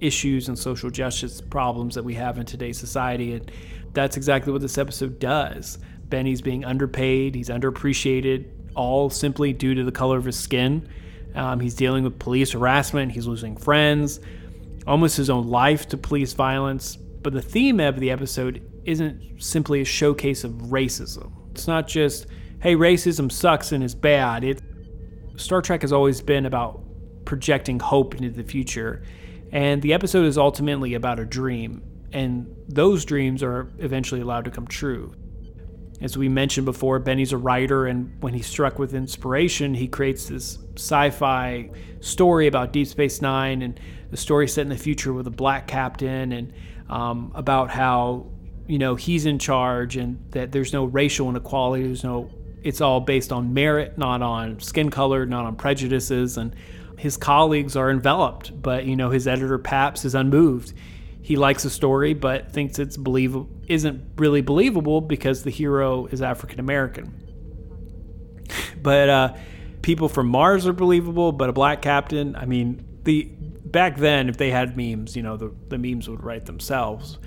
issues 0.00 0.48
and 0.48 0.56
social 0.56 0.90
justice 0.90 1.40
problems 1.40 1.96
that 1.96 2.04
we 2.04 2.14
have 2.14 2.38
in 2.38 2.46
today's 2.46 2.78
society. 2.78 3.34
And 3.34 3.50
that's 3.92 4.16
exactly 4.16 4.52
what 4.52 4.62
this 4.62 4.78
episode 4.78 5.18
does. 5.18 5.78
Benny's 6.08 6.40
being 6.40 6.64
underpaid, 6.64 7.34
he's 7.34 7.48
underappreciated, 7.48 8.46
all 8.74 9.10
simply 9.10 9.52
due 9.52 9.74
to 9.74 9.84
the 9.84 9.92
color 9.92 10.16
of 10.16 10.24
his 10.24 10.38
skin. 10.38 10.88
Um, 11.34 11.60
he's 11.60 11.74
dealing 11.74 12.04
with 12.04 12.18
police 12.18 12.52
harassment, 12.52 13.12
he's 13.12 13.26
losing 13.26 13.56
friends, 13.56 14.20
almost 14.86 15.16
his 15.16 15.30
own 15.30 15.48
life 15.48 15.88
to 15.88 15.96
police 15.96 16.32
violence. 16.32 16.96
But 16.96 17.32
the 17.32 17.42
theme 17.42 17.80
of 17.80 18.00
the 18.00 18.10
episode 18.10 18.62
isn't 18.84 19.42
simply 19.42 19.80
a 19.80 19.84
showcase 19.84 20.44
of 20.44 20.52
racism. 20.52 21.32
It's 21.50 21.66
not 21.66 21.88
just, 21.88 22.26
hey, 22.62 22.74
racism 22.74 23.30
sucks 23.30 23.72
and 23.72 23.84
is 23.84 23.94
bad. 23.94 24.44
It 24.44 24.62
Star 25.36 25.62
Trek 25.62 25.82
has 25.82 25.92
always 25.92 26.20
been 26.20 26.46
about 26.46 26.82
projecting 27.24 27.78
hope 27.78 28.14
into 28.14 28.30
the 28.30 28.42
future. 28.42 29.02
And 29.52 29.80
the 29.82 29.92
episode 29.92 30.26
is 30.26 30.36
ultimately 30.36 30.94
about 30.94 31.18
a 31.20 31.24
dream, 31.24 31.82
and 32.12 32.54
those 32.68 33.04
dreams 33.04 33.42
are 33.42 33.70
eventually 33.78 34.20
allowed 34.20 34.44
to 34.46 34.50
come 34.50 34.66
true. 34.66 35.14
As 36.00 36.16
we 36.16 36.28
mentioned 36.28 36.64
before, 36.64 36.98
Benny's 37.00 37.32
a 37.32 37.36
writer, 37.36 37.86
and 37.86 38.12
when 38.22 38.32
he's 38.32 38.46
struck 38.46 38.78
with 38.78 38.94
inspiration, 38.94 39.74
he 39.74 39.88
creates 39.88 40.26
this 40.26 40.58
sci 40.76 41.10
fi 41.10 41.70
story 42.00 42.46
about 42.46 42.72
Deep 42.72 42.86
Space 42.86 43.20
Nine 43.20 43.62
and 43.62 43.80
the 44.10 44.16
story 44.16 44.46
set 44.46 44.62
in 44.62 44.68
the 44.68 44.76
future 44.76 45.12
with 45.12 45.26
a 45.26 45.30
black 45.30 45.66
captain, 45.66 46.32
and 46.32 46.52
um, 46.88 47.32
about 47.34 47.70
how 47.70 48.26
you 48.68 48.78
know 48.78 48.94
he's 48.94 49.26
in 49.26 49.38
charge 49.38 49.96
and 49.96 50.22
that 50.30 50.52
there's 50.52 50.72
no 50.72 50.84
racial 50.84 51.28
inequality 51.28 51.84
there's 51.84 52.04
no 52.04 52.30
it's 52.62 52.80
all 52.80 53.00
based 53.00 53.32
on 53.32 53.52
merit 53.54 53.96
not 53.98 54.22
on 54.22 54.60
skin 54.60 54.90
color 54.90 55.26
not 55.26 55.44
on 55.44 55.56
prejudices 55.56 56.36
and 56.36 56.54
his 56.98 57.16
colleagues 57.16 57.76
are 57.76 57.90
enveloped 57.90 58.60
but 58.60 58.84
you 58.84 58.94
know 58.94 59.10
his 59.10 59.26
editor 59.26 59.58
pabst 59.58 60.04
is 60.04 60.14
unmoved 60.14 60.74
he 61.28 61.36
likes 61.36 61.62
the 61.62 61.68
story 61.68 62.14
but 62.14 62.50
thinks 62.50 62.78
it's 62.78 62.96
believable 62.96 63.50
isn't 63.66 64.02
really 64.16 64.40
believable 64.40 65.02
because 65.02 65.42
the 65.42 65.50
hero 65.50 66.06
is 66.06 66.22
african 66.22 66.58
american 66.58 67.12
but 68.80 69.10
uh, 69.10 69.36
people 69.82 70.08
from 70.08 70.26
mars 70.26 70.66
are 70.66 70.72
believable 70.72 71.30
but 71.30 71.50
a 71.50 71.52
black 71.52 71.82
captain 71.82 72.34
i 72.34 72.46
mean 72.46 72.82
the 73.02 73.24
back 73.66 73.98
then 73.98 74.30
if 74.30 74.38
they 74.38 74.50
had 74.50 74.74
memes 74.74 75.14
you 75.14 75.22
know 75.22 75.36
the, 75.36 75.54
the 75.68 75.76
memes 75.76 76.08
would 76.08 76.24
write 76.24 76.46
themselves 76.46 77.18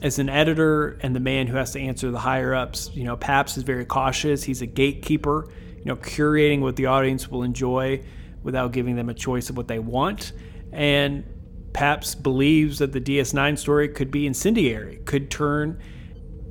as 0.00 0.20
an 0.20 0.28
editor 0.28 0.96
and 1.02 1.16
the 1.16 1.20
man 1.20 1.48
who 1.48 1.56
has 1.56 1.72
to 1.72 1.80
answer 1.80 2.10
the 2.10 2.18
higher 2.18 2.54
ups, 2.54 2.90
you 2.94 3.04
know, 3.04 3.18
Pabst 3.18 3.58
is 3.58 3.64
very 3.64 3.84
cautious. 3.84 4.42
He's 4.42 4.62
a 4.62 4.66
gatekeeper, 4.66 5.52
you 5.76 5.84
know, 5.84 5.96
curating 5.96 6.60
what 6.60 6.76
the 6.76 6.86
audience 6.86 7.28
will 7.28 7.42
enjoy 7.42 8.02
without 8.42 8.72
giving 8.72 8.96
them 8.96 9.10
a 9.10 9.14
choice 9.14 9.50
of 9.50 9.58
what 9.58 9.68
they 9.68 9.78
want. 9.78 10.32
And 10.72 11.24
Pabst 11.72 12.22
believes 12.22 12.78
that 12.78 12.92
the 12.92 13.00
DS9 13.00 13.58
story 13.58 13.88
could 13.88 14.10
be 14.10 14.26
incendiary, 14.26 15.00
could 15.04 15.30
turn 15.30 15.78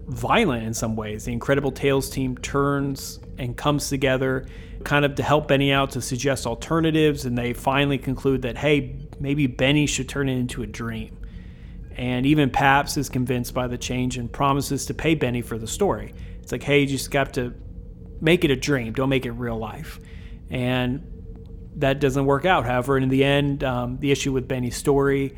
violent 0.07 0.65
in 0.65 0.73
some 0.73 0.95
ways. 0.95 1.25
The 1.25 1.33
Incredible 1.33 1.71
Tales 1.71 2.09
team 2.09 2.37
turns 2.37 3.19
and 3.37 3.55
comes 3.55 3.89
together 3.89 4.47
kind 4.83 5.05
of 5.05 5.15
to 5.15 5.23
help 5.23 5.47
Benny 5.47 5.71
out 5.71 5.91
to 5.91 6.01
suggest 6.01 6.47
alternatives. 6.47 7.25
And 7.25 7.37
they 7.37 7.53
finally 7.53 7.97
conclude 7.97 8.41
that, 8.43 8.57
hey, 8.57 8.95
maybe 9.19 9.47
Benny 9.47 9.85
should 9.85 10.09
turn 10.09 10.29
it 10.29 10.37
into 10.37 10.63
a 10.63 10.67
dream. 10.67 11.17
And 11.95 12.25
even 12.25 12.49
Pabst 12.49 12.97
is 12.97 13.09
convinced 13.09 13.53
by 13.53 13.67
the 13.67 13.77
change 13.77 14.17
and 14.17 14.31
promises 14.31 14.85
to 14.85 14.93
pay 14.93 15.15
Benny 15.15 15.41
for 15.41 15.57
the 15.57 15.67
story. 15.67 16.13
It's 16.41 16.51
like, 16.51 16.63
hey, 16.63 16.81
you 16.81 16.87
just 16.87 17.11
got 17.11 17.33
to 17.33 17.53
make 18.21 18.43
it 18.43 18.51
a 18.51 18.55
dream, 18.55 18.93
don't 18.93 19.09
make 19.09 19.25
it 19.25 19.31
real 19.31 19.57
life. 19.57 19.99
And 20.49 21.18
that 21.79 21.99
doesn't 21.99 22.25
work 22.25 22.45
out. 22.45 22.65
However, 22.65 22.97
in 22.97 23.09
the 23.09 23.23
end, 23.23 23.63
um, 23.63 23.97
the 23.99 24.11
issue 24.11 24.31
with 24.31 24.47
Benny's 24.47 24.75
story 24.75 25.35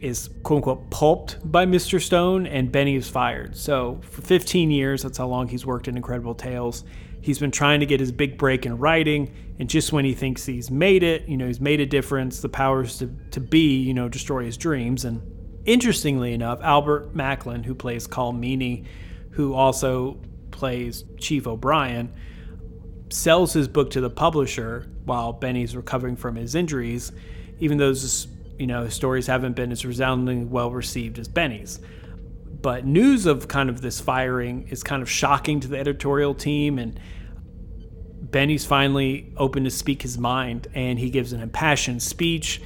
is 0.00 0.30
quote 0.42 0.58
unquote 0.58 0.90
pulped 0.90 1.38
by 1.50 1.66
Mr. 1.66 2.00
Stone, 2.00 2.46
and 2.46 2.70
Benny 2.70 2.96
is 2.96 3.08
fired. 3.08 3.56
So 3.56 4.00
for 4.02 4.22
15 4.22 4.70
years, 4.70 5.02
that's 5.02 5.18
how 5.18 5.26
long 5.26 5.48
he's 5.48 5.66
worked 5.66 5.88
in 5.88 5.96
Incredible 5.96 6.34
Tales. 6.34 6.84
He's 7.20 7.38
been 7.38 7.50
trying 7.50 7.80
to 7.80 7.86
get 7.86 8.00
his 8.00 8.12
big 8.12 8.38
break 8.38 8.64
in 8.64 8.78
writing, 8.78 9.34
and 9.58 9.68
just 9.68 9.92
when 9.92 10.04
he 10.04 10.14
thinks 10.14 10.46
he's 10.46 10.70
made 10.70 11.02
it, 11.02 11.28
you 11.28 11.36
know, 11.36 11.46
he's 11.46 11.60
made 11.60 11.80
a 11.80 11.86
difference, 11.86 12.40
the 12.40 12.48
powers 12.48 12.98
to, 12.98 13.10
to 13.32 13.40
be, 13.40 13.76
you 13.78 13.92
know, 13.92 14.08
destroy 14.08 14.44
his 14.44 14.56
dreams. 14.56 15.04
And 15.04 15.20
interestingly 15.66 16.32
enough, 16.32 16.60
Albert 16.62 17.14
Macklin, 17.14 17.64
who 17.64 17.74
plays 17.74 18.06
Colm 18.06 18.38
Meaney, 18.38 18.86
who 19.32 19.52
also 19.52 20.20
plays 20.52 21.04
Chief 21.18 21.46
O'Brien, 21.46 22.12
sells 23.10 23.52
his 23.52 23.68
book 23.68 23.90
to 23.90 24.00
the 24.00 24.10
publisher 24.10 24.88
while 25.08 25.32
Benny's 25.32 25.74
recovering 25.74 26.14
from 26.14 26.36
his 26.36 26.54
injuries, 26.54 27.10
even 27.58 27.78
though 27.78 27.88
his, 27.88 28.28
you 28.58 28.66
know 28.66 28.84
his 28.84 28.94
stories 28.94 29.26
haven't 29.26 29.56
been 29.56 29.72
as 29.72 29.84
resoundingly 29.84 30.44
well 30.44 30.70
received 30.70 31.18
as 31.18 31.26
Benny's. 31.26 31.80
But 32.60 32.84
news 32.84 33.26
of 33.26 33.48
kind 33.48 33.68
of 33.68 33.80
this 33.80 34.00
firing 34.00 34.68
is 34.68 34.82
kind 34.82 35.02
of 35.02 35.10
shocking 35.10 35.60
to 35.60 35.68
the 35.68 35.78
editorial 35.78 36.34
team, 36.34 36.78
and 36.78 36.98
Benny's 38.20 38.64
finally 38.64 39.32
open 39.36 39.64
to 39.64 39.70
speak 39.70 40.02
his 40.02 40.18
mind, 40.18 40.68
and 40.74 40.98
he 40.98 41.10
gives 41.10 41.32
an 41.32 41.40
impassioned 41.40 42.02
speech. 42.02 42.60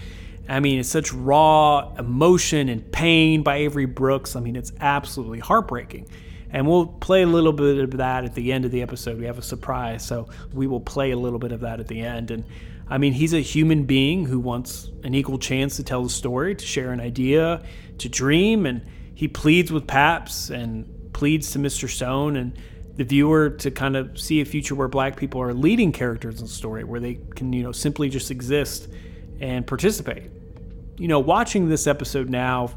I 0.48 0.60
mean, 0.60 0.80
it's 0.80 0.88
such 0.88 1.12
raw 1.12 1.94
emotion 1.98 2.68
and 2.68 2.90
pain 2.90 3.42
by 3.42 3.56
Avery 3.56 3.86
Brooks. 3.86 4.34
I 4.34 4.40
mean, 4.40 4.56
it's 4.56 4.72
absolutely 4.80 5.38
heartbreaking. 5.38 6.08
And 6.52 6.68
we'll 6.68 6.86
play 6.86 7.22
a 7.22 7.26
little 7.26 7.52
bit 7.52 7.78
of 7.78 7.96
that 7.96 8.24
at 8.24 8.34
the 8.34 8.52
end 8.52 8.64
of 8.64 8.70
the 8.70 8.82
episode. 8.82 9.18
We 9.18 9.24
have 9.24 9.38
a 9.38 9.42
surprise, 9.42 10.04
so 10.04 10.28
we 10.52 10.66
will 10.66 10.80
play 10.80 11.10
a 11.12 11.16
little 11.16 11.38
bit 11.38 11.50
of 11.50 11.60
that 11.60 11.80
at 11.80 11.88
the 11.88 12.00
end. 12.00 12.30
And 12.30 12.44
I 12.88 12.98
mean, 12.98 13.14
he's 13.14 13.32
a 13.32 13.40
human 13.40 13.84
being 13.84 14.26
who 14.26 14.38
wants 14.38 14.90
an 15.02 15.14
equal 15.14 15.38
chance 15.38 15.76
to 15.76 15.82
tell 15.82 16.04
a 16.04 16.10
story, 16.10 16.54
to 16.54 16.64
share 16.64 16.92
an 16.92 17.00
idea, 17.00 17.62
to 17.98 18.08
dream. 18.08 18.66
And 18.66 18.82
he 19.14 19.28
pleads 19.28 19.72
with 19.72 19.86
Pabst 19.86 20.50
and 20.50 21.12
pleads 21.14 21.52
to 21.52 21.58
Mr. 21.58 21.88
Stone 21.88 22.36
and 22.36 22.58
the 22.96 23.04
viewer 23.04 23.48
to 23.48 23.70
kind 23.70 23.96
of 23.96 24.20
see 24.20 24.42
a 24.42 24.44
future 24.44 24.74
where 24.74 24.88
black 24.88 25.16
people 25.16 25.40
are 25.40 25.54
leading 25.54 25.90
characters 25.92 26.38
in 26.38 26.44
the 26.44 26.52
story, 26.52 26.84
where 26.84 27.00
they 27.00 27.18
can, 27.34 27.50
you 27.54 27.62
know, 27.62 27.72
simply 27.72 28.10
just 28.10 28.30
exist 28.30 28.88
and 29.40 29.66
participate. 29.66 30.30
You 30.98 31.08
know, 31.08 31.18
watching 31.18 31.70
this 31.70 31.86
episode 31.86 32.28
now 32.28 32.72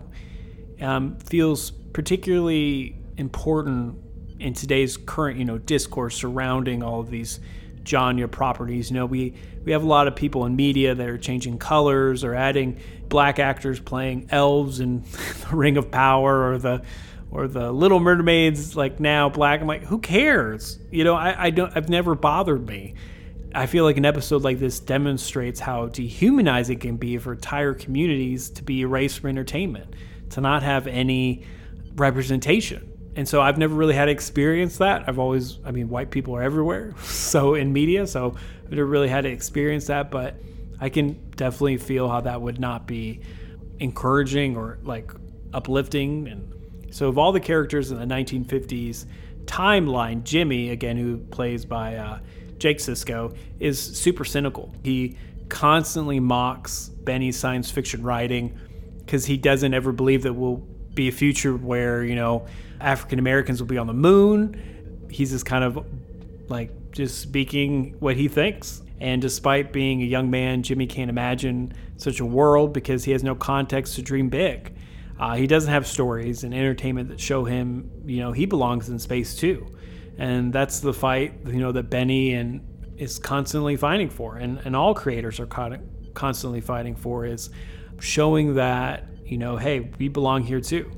um, 0.79 1.17
feels 1.17 1.71
particularly 1.71 2.94
important 3.17 3.97
in 4.39 4.53
today's 4.53 4.97
current, 4.97 5.39
you 5.39 5.45
know, 5.45 5.57
discourse 5.57 6.15
surrounding 6.15 6.83
all 6.83 6.99
of 6.99 7.09
these 7.09 7.39
genre 7.87 8.27
properties. 8.27 8.89
You 8.89 8.95
know, 8.95 9.05
we 9.05 9.35
we 9.63 9.71
have 9.71 9.83
a 9.83 9.87
lot 9.87 10.07
of 10.07 10.15
people 10.15 10.45
in 10.45 10.55
media 10.55 10.93
that 10.95 11.07
are 11.07 11.17
changing 11.17 11.57
colors 11.57 12.23
or 12.23 12.35
adding 12.35 12.79
black 13.09 13.39
actors 13.39 13.79
playing 13.79 14.27
elves 14.29 14.79
in 14.79 15.01
the 15.49 15.55
Ring 15.55 15.77
of 15.77 15.91
Power 15.91 16.51
or 16.51 16.57
the 16.57 16.83
or 17.31 17.47
the 17.47 17.71
Little 17.71 17.99
Mermaids 17.99 18.75
like 18.75 18.99
now 18.99 19.29
black. 19.29 19.61
I'm 19.61 19.67
like, 19.67 19.83
who 19.83 19.99
cares? 19.99 20.79
You 20.91 21.03
know, 21.03 21.15
I, 21.15 21.45
I 21.45 21.49
don't 21.49 21.71
I've 21.75 21.89
never 21.89 22.15
bothered 22.15 22.67
me. 22.67 22.95
I 23.53 23.67
feel 23.67 23.85
like 23.85 23.95
an 23.95 24.05
episode 24.05 24.41
like 24.41 24.59
this 24.59 24.81
demonstrates 24.81 25.61
how 25.61 25.85
dehumanizing 25.85 26.77
it 26.77 26.81
can 26.81 26.97
be 26.97 27.17
for 27.17 27.31
entire 27.31 27.73
communities 27.73 28.49
to 28.49 28.63
be 28.63 28.81
erased 28.81 29.19
from 29.19 29.29
entertainment, 29.29 29.93
to 30.31 30.41
not 30.41 30.61
have 30.61 30.87
any 30.87 31.45
representation 31.95 32.91
and 33.15 33.27
so 33.27 33.41
I've 33.41 33.57
never 33.57 33.73
really 33.73 33.93
had 33.93 34.09
experience 34.09 34.77
that. 34.77 35.07
I've 35.07 35.19
always, 35.19 35.59
I 35.63 35.71
mean, 35.71 35.89
white 35.89 36.11
people 36.11 36.35
are 36.35 36.41
everywhere, 36.41 36.93
so 37.03 37.55
in 37.55 37.71
media, 37.71 38.07
so 38.07 38.35
I've 38.63 38.71
never 38.71 38.85
really 38.85 39.07
had 39.07 39.21
to 39.21 39.29
experience 39.29 39.87
that. 39.87 40.11
But 40.11 40.35
I 40.79 40.89
can 40.89 41.31
definitely 41.31 41.77
feel 41.77 42.09
how 42.09 42.21
that 42.21 42.41
would 42.41 42.59
not 42.59 42.85
be 42.85 43.21
encouraging 43.79 44.57
or 44.57 44.79
like 44.83 45.11
uplifting. 45.53 46.27
And 46.27 46.53
so, 46.93 47.07
of 47.07 47.17
all 47.17 47.31
the 47.31 47.39
characters 47.39 47.91
in 47.91 47.97
the 47.97 48.05
1950s 48.05 49.05
timeline, 49.45 50.23
Jimmy, 50.23 50.71
again, 50.71 50.97
who 50.97 51.17
plays 51.17 51.65
by 51.65 51.95
uh, 51.95 52.19
Jake 52.57 52.79
Sisko, 52.79 53.35
is 53.59 53.79
super 53.79 54.25
cynical. 54.25 54.73
He 54.83 55.17
constantly 55.47 56.19
mocks 56.19 56.89
Benny's 56.89 57.37
science 57.37 57.71
fiction 57.71 58.03
writing 58.03 58.57
because 58.99 59.25
he 59.25 59.37
doesn't 59.37 59.73
ever 59.73 59.91
believe 59.91 60.23
that 60.23 60.33
we'll 60.33 60.67
be 60.95 61.07
a 61.07 61.11
future 61.11 61.55
where 61.55 62.03
you 62.03 62.15
know 62.15 62.47
African 62.79 63.19
Americans 63.19 63.61
will 63.61 63.67
be 63.67 63.77
on 63.77 63.87
the 63.87 63.93
moon. 63.93 65.07
He's 65.09 65.31
just 65.31 65.45
kind 65.45 65.63
of 65.63 65.85
like 66.49 66.91
just 66.91 67.19
speaking 67.19 67.95
what 67.99 68.15
he 68.15 68.27
thinks. 68.27 68.81
And 68.99 69.21
despite 69.21 69.73
being 69.73 70.01
a 70.01 70.05
young 70.05 70.29
man, 70.29 70.63
Jimmy 70.63 70.87
can't 70.87 71.09
imagine 71.09 71.73
such 71.97 72.21
a 72.21 72.25
world 72.25 72.73
because 72.73 73.03
he 73.03 73.11
has 73.11 73.23
no 73.23 73.35
context 73.35 73.95
to 73.95 74.01
dream 74.01 74.29
big. 74.29 74.73
Uh, 75.19 75.35
he 75.35 75.47
doesn't 75.47 75.71
have 75.71 75.87
stories 75.87 76.43
and 76.43 76.53
entertainment 76.53 77.09
that 77.09 77.19
show 77.19 77.45
him, 77.45 77.89
you 78.05 78.19
know, 78.19 78.31
he 78.31 78.45
belongs 78.45 78.89
in 78.89 78.99
space 78.99 79.35
too. 79.35 79.65
And 80.17 80.51
that's 80.51 80.79
the 80.79 80.93
fight, 80.93 81.33
you 81.45 81.59
know, 81.59 81.71
that 81.71 81.89
Benny 81.89 82.33
and 82.33 82.61
is 82.97 83.19
constantly 83.19 83.75
fighting 83.75 84.09
for, 84.09 84.37
and, 84.37 84.59
and 84.63 84.75
all 84.75 84.93
creators 84.93 85.39
are 85.39 85.47
constantly 86.13 86.61
fighting 86.61 86.95
for 86.95 87.25
is 87.25 87.49
showing 87.99 88.55
that, 88.55 89.05
you 89.25 89.37
know, 89.37 89.57
hey, 89.57 89.91
we 89.97 90.07
belong 90.07 90.43
here 90.43 90.61
too. 90.61 90.91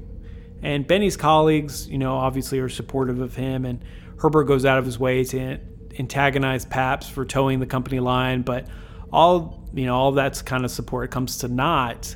And 0.62 0.86
Benny's 0.86 1.18
colleagues, 1.18 1.88
you 1.88 1.98
know, 1.98 2.16
obviously 2.16 2.60
are 2.60 2.70
supportive 2.70 3.22
of 3.22 3.36
him, 3.36 3.66
and 3.66 3.84
Herbert 4.18 4.46
goes 4.46 4.66
out 4.66 4.78
of 4.78 4.86
his 4.86 5.00
way 5.00 5.24
to 5.26 5.60
antagonize 6.00 6.66
Pabst 6.66 7.12
for 7.12 7.26
towing 7.26 7.60
the 7.60 7.66
company 7.66 8.00
line, 8.00 8.42
but 8.42 8.68
all 9.12 9.64
you 9.74 9.86
know, 9.86 9.96
all 9.96 10.12
that's 10.12 10.42
kind 10.42 10.66
of 10.66 10.72
support 10.72 11.12
comes 11.12 11.38
to 11.40 11.48
naught 11.48 12.16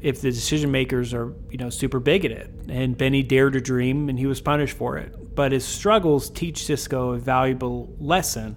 if 0.00 0.20
the 0.20 0.30
decision 0.30 0.70
makers 0.70 1.14
are 1.14 1.32
you 1.50 1.56
know 1.56 1.70
super 1.70 1.98
bigoted. 1.98 2.68
And 2.68 2.96
Benny 2.96 3.22
dared 3.22 3.54
to 3.54 3.60
dream, 3.60 4.08
and 4.08 4.18
he 4.18 4.26
was 4.26 4.40
punished 4.40 4.76
for 4.76 4.98
it. 4.98 5.34
But 5.34 5.52
his 5.52 5.64
struggles 5.64 6.30
teach 6.30 6.60
Sisko 6.60 7.16
a 7.16 7.18
valuable 7.18 7.94
lesson 7.98 8.56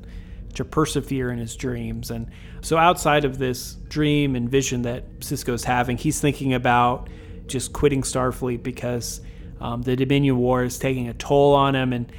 to 0.58 0.66
persevere 0.66 1.32
in 1.32 1.40
his 1.40 1.56
dreams. 1.56 2.12
And 2.12 2.30
so, 2.62 2.78
outside 2.78 3.26
of 3.26 3.38
this 3.38 3.76
dream 3.88 4.36
and 4.36 4.50
vision 4.50 4.82
that 4.84 5.20
Sisko's 5.20 5.64
having, 5.64 5.98
he's 5.98 6.20
thinking 6.20 6.54
about 6.54 7.10
just 7.48 7.74
quitting 7.74 8.02
Starfleet 8.02 8.64
because 8.64 9.22
um, 9.60 9.82
the 9.82 9.96
Dominion 9.96 10.38
War 10.38 10.64
is 10.64 10.78
taking 10.78 11.08
a 11.08 11.14
toll 11.14 11.56
on 11.56 11.76
him, 11.76 11.94
and 11.94 12.12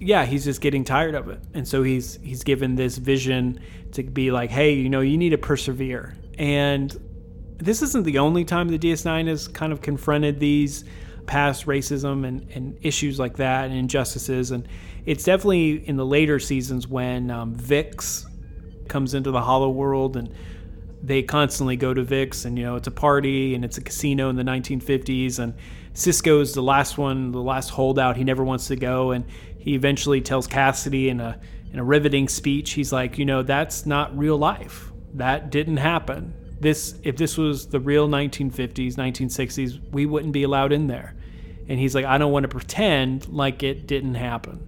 yeah, 0.00 0.24
he's 0.24 0.44
just 0.44 0.60
getting 0.60 0.84
tired 0.84 1.14
of 1.14 1.28
it. 1.28 1.40
And 1.54 1.66
so 1.66 1.82
he's 1.82 2.18
he's 2.22 2.42
given 2.42 2.74
this 2.74 2.98
vision 2.98 3.60
to 3.92 4.02
be 4.02 4.30
like, 4.30 4.50
hey, 4.50 4.74
you 4.74 4.88
know, 4.88 5.00
you 5.00 5.16
need 5.16 5.30
to 5.30 5.38
persevere. 5.38 6.16
And 6.38 6.94
this 7.58 7.82
isn't 7.82 8.04
the 8.04 8.18
only 8.18 8.44
time 8.44 8.68
the 8.68 8.78
DS9 8.78 9.26
has 9.28 9.48
kind 9.48 9.72
of 9.72 9.80
confronted 9.80 10.38
these 10.38 10.84
past 11.28 11.66
racism 11.66 12.26
and, 12.26 12.50
and 12.50 12.76
issues 12.82 13.18
like 13.20 13.36
that 13.36 13.66
and 13.66 13.74
injustices. 13.74 14.50
And 14.50 14.66
it's 15.06 15.22
definitely 15.22 15.86
in 15.88 15.96
the 15.96 16.04
later 16.04 16.40
seasons 16.40 16.88
when 16.88 17.30
um, 17.30 17.54
Vix 17.54 18.26
comes 18.88 19.14
into 19.14 19.30
the 19.30 19.40
Hollow 19.40 19.70
World 19.70 20.16
and 20.16 20.34
they 21.00 21.22
constantly 21.22 21.76
go 21.76 21.94
to 21.94 22.02
Vix, 22.02 22.44
and 22.44 22.58
you 22.58 22.64
know 22.64 22.74
it's 22.74 22.88
a 22.88 22.90
party 22.90 23.54
and 23.54 23.64
it's 23.64 23.78
a 23.78 23.80
casino 23.80 24.30
in 24.30 24.34
the 24.34 24.42
1950s, 24.42 25.38
and 25.38 25.54
Sisko's 25.94 26.54
the 26.54 26.62
last 26.62 26.98
one, 26.98 27.30
the 27.30 27.40
last 27.40 27.68
holdout. 27.68 28.16
He 28.16 28.24
never 28.24 28.42
wants 28.42 28.66
to 28.66 28.74
go, 28.74 29.12
and 29.12 29.24
he 29.60 29.76
eventually 29.76 30.20
tells 30.20 30.48
Cassidy 30.48 31.08
in 31.08 31.20
a 31.20 31.38
in 31.72 31.78
a 31.78 31.84
riveting 31.84 32.28
speech, 32.28 32.72
he's 32.72 32.92
like, 32.92 33.18
you 33.18 33.24
know, 33.24 33.42
that's 33.42 33.84
not 33.84 34.16
real 34.16 34.38
life. 34.38 34.90
That 35.14 35.50
didn't 35.50 35.76
happen. 35.78 36.34
This 36.60 36.98
if 37.02 37.16
this 37.16 37.38
was 37.38 37.66
the 37.68 37.80
real 37.80 38.08
1950s, 38.08 38.94
1960s, 38.94 39.92
we 39.92 40.06
wouldn't 40.06 40.32
be 40.32 40.42
allowed 40.42 40.72
in 40.72 40.86
there. 40.86 41.14
And 41.68 41.78
he's 41.78 41.94
like, 41.94 42.04
I 42.04 42.18
don't 42.18 42.32
want 42.32 42.44
to 42.44 42.48
pretend 42.48 43.28
like 43.28 43.62
it 43.62 43.86
didn't 43.86 44.14
happen. 44.14 44.66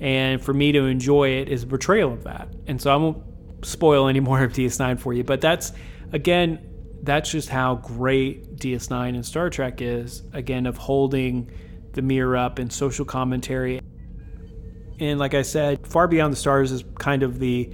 And 0.00 0.42
for 0.42 0.52
me 0.52 0.72
to 0.72 0.84
enjoy 0.84 1.30
it 1.30 1.48
is 1.48 1.62
a 1.62 1.66
betrayal 1.66 2.12
of 2.12 2.24
that. 2.24 2.48
And 2.66 2.80
so 2.80 2.92
I 2.92 2.96
won't 2.96 3.22
spoil 3.64 4.08
any 4.08 4.20
more 4.20 4.42
of 4.42 4.52
DS9 4.52 4.98
for 4.98 5.14
you, 5.14 5.24
but 5.24 5.40
that's 5.40 5.72
again, 6.12 6.58
that's 7.02 7.30
just 7.30 7.48
how 7.48 7.76
great 7.76 8.56
DS9 8.56 9.14
and 9.14 9.24
Star 9.24 9.48
Trek 9.48 9.80
is. 9.80 10.22
Again, 10.32 10.66
of 10.66 10.76
holding 10.76 11.50
the 11.92 12.02
mirror 12.02 12.36
up 12.36 12.58
and 12.58 12.72
social 12.72 13.04
commentary. 13.04 13.80
And 14.98 15.18
like 15.18 15.34
I 15.34 15.42
said, 15.42 15.86
Far 15.86 16.08
Beyond 16.08 16.32
the 16.32 16.36
Stars 16.36 16.72
is 16.72 16.84
kind 16.98 17.22
of 17.22 17.38
the 17.38 17.72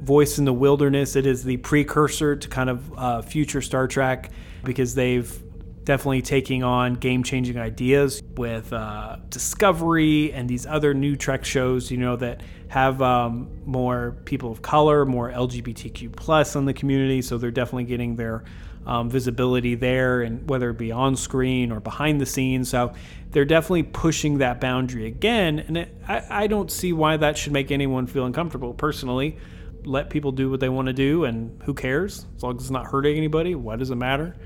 voice 0.00 0.38
in 0.38 0.44
the 0.44 0.52
wilderness. 0.52 1.16
It 1.16 1.26
is 1.26 1.44
the 1.44 1.56
precursor 1.58 2.36
to 2.36 2.48
kind 2.48 2.70
of 2.70 2.98
uh, 2.98 3.22
future 3.22 3.62
Star 3.62 3.88
Trek 3.88 4.30
because 4.64 4.94
they've 4.94 5.42
definitely 5.86 6.20
taking 6.20 6.64
on 6.64 6.94
game 6.94 7.22
changing 7.22 7.56
ideas 7.56 8.22
with 8.36 8.72
uh, 8.72 9.16
Discovery 9.30 10.32
and 10.32 10.48
these 10.48 10.66
other 10.66 10.92
new 10.92 11.16
Trek 11.16 11.44
shows, 11.44 11.90
you 11.90 11.96
know, 11.96 12.16
that 12.16 12.42
have 12.68 13.00
um, 13.00 13.48
more 13.64 14.16
people 14.24 14.50
of 14.50 14.60
color, 14.60 15.06
more 15.06 15.30
LGBTQ 15.30 16.14
plus 16.14 16.56
in 16.56 16.64
the 16.64 16.74
community. 16.74 17.22
So 17.22 17.38
they're 17.38 17.52
definitely 17.52 17.84
getting 17.84 18.16
their 18.16 18.44
um, 18.84 19.10
visibility 19.10 19.74
there, 19.74 20.22
and 20.22 20.48
whether 20.48 20.70
it 20.70 20.78
be 20.78 20.92
on 20.92 21.16
screen 21.16 21.72
or 21.72 21.80
behind 21.80 22.20
the 22.20 22.26
scenes. 22.26 22.68
So 22.68 22.92
they're 23.30 23.44
definitely 23.44 23.84
pushing 23.84 24.38
that 24.38 24.60
boundary 24.60 25.06
again. 25.06 25.58
And 25.58 25.76
it, 25.78 25.96
I, 26.06 26.44
I 26.44 26.46
don't 26.46 26.70
see 26.70 26.92
why 26.92 27.16
that 27.16 27.36
should 27.36 27.52
make 27.52 27.70
anyone 27.70 28.06
feel 28.06 28.24
uncomfortable 28.24 28.74
personally 28.74 29.38
let 29.86 30.10
people 30.10 30.32
do 30.32 30.50
what 30.50 30.60
they 30.60 30.68
want 30.68 30.86
to 30.86 30.92
do, 30.92 31.24
and 31.24 31.62
who 31.62 31.72
cares? 31.72 32.26
As 32.36 32.42
long 32.42 32.56
as 32.56 32.62
it's 32.62 32.70
not 32.70 32.86
hurting 32.86 33.16
anybody, 33.16 33.54
what 33.54 33.78
does 33.78 33.90
it 33.90 33.96
matter? 33.96 34.36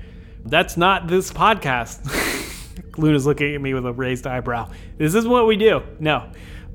That's 0.45 0.77
not 0.77 1.07
this 1.07 1.31
podcast. 1.31 1.99
Luna's 2.97 3.25
looking 3.25 3.55
at 3.55 3.61
me 3.61 3.73
with 3.73 3.85
a 3.85 3.93
raised 3.93 4.27
eyebrow. 4.27 4.69
This 4.97 5.15
is 5.15 5.27
what 5.27 5.47
we 5.47 5.57
do. 5.57 5.81
No. 5.99 6.29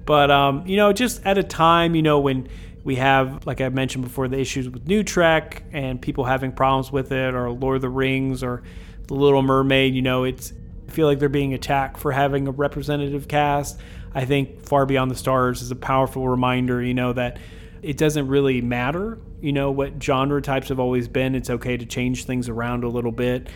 But, 0.04 0.30
um, 0.30 0.66
you 0.66 0.76
know, 0.76 0.92
just 0.92 1.24
at 1.24 1.38
a 1.38 1.42
time, 1.42 1.94
you 1.94 2.02
know, 2.02 2.20
when 2.20 2.48
we 2.84 2.96
have, 2.96 3.46
like 3.46 3.60
I 3.60 3.68
mentioned 3.68 4.04
before, 4.04 4.28
the 4.28 4.38
issues 4.38 4.68
with 4.68 4.86
New 4.86 5.02
Trek 5.02 5.64
and 5.72 6.00
people 6.00 6.24
having 6.24 6.52
problems 6.52 6.92
with 6.92 7.12
it, 7.12 7.34
or 7.34 7.50
Lord 7.50 7.76
of 7.76 7.82
the 7.82 7.88
Rings, 7.88 8.42
or 8.42 8.62
The 9.08 9.14
Little 9.14 9.42
Mermaid, 9.42 9.94
you 9.94 10.02
know, 10.02 10.24
it's, 10.24 10.52
I 10.88 10.90
feel 10.92 11.06
like 11.06 11.18
they're 11.18 11.28
being 11.28 11.54
attacked 11.54 11.98
for 11.98 12.12
having 12.12 12.46
a 12.46 12.52
representative 12.52 13.26
cast. 13.28 13.78
I 14.14 14.24
think 14.24 14.64
Far 14.64 14.86
Beyond 14.86 15.10
the 15.10 15.16
Stars 15.16 15.60
is 15.60 15.70
a 15.70 15.76
powerful 15.76 16.28
reminder, 16.28 16.82
you 16.82 16.94
know, 16.94 17.12
that 17.12 17.38
it 17.86 17.96
doesn't 17.96 18.26
really 18.26 18.60
matter, 18.60 19.20
you 19.40 19.52
know, 19.52 19.70
what 19.70 20.02
genre 20.02 20.42
types 20.42 20.70
have 20.70 20.80
always 20.80 21.06
been. 21.06 21.36
It's 21.36 21.50
okay 21.50 21.76
to 21.76 21.86
change 21.86 22.24
things 22.24 22.48
around 22.48 22.82
a 22.82 22.88
little 22.88 23.12
bit. 23.12 23.46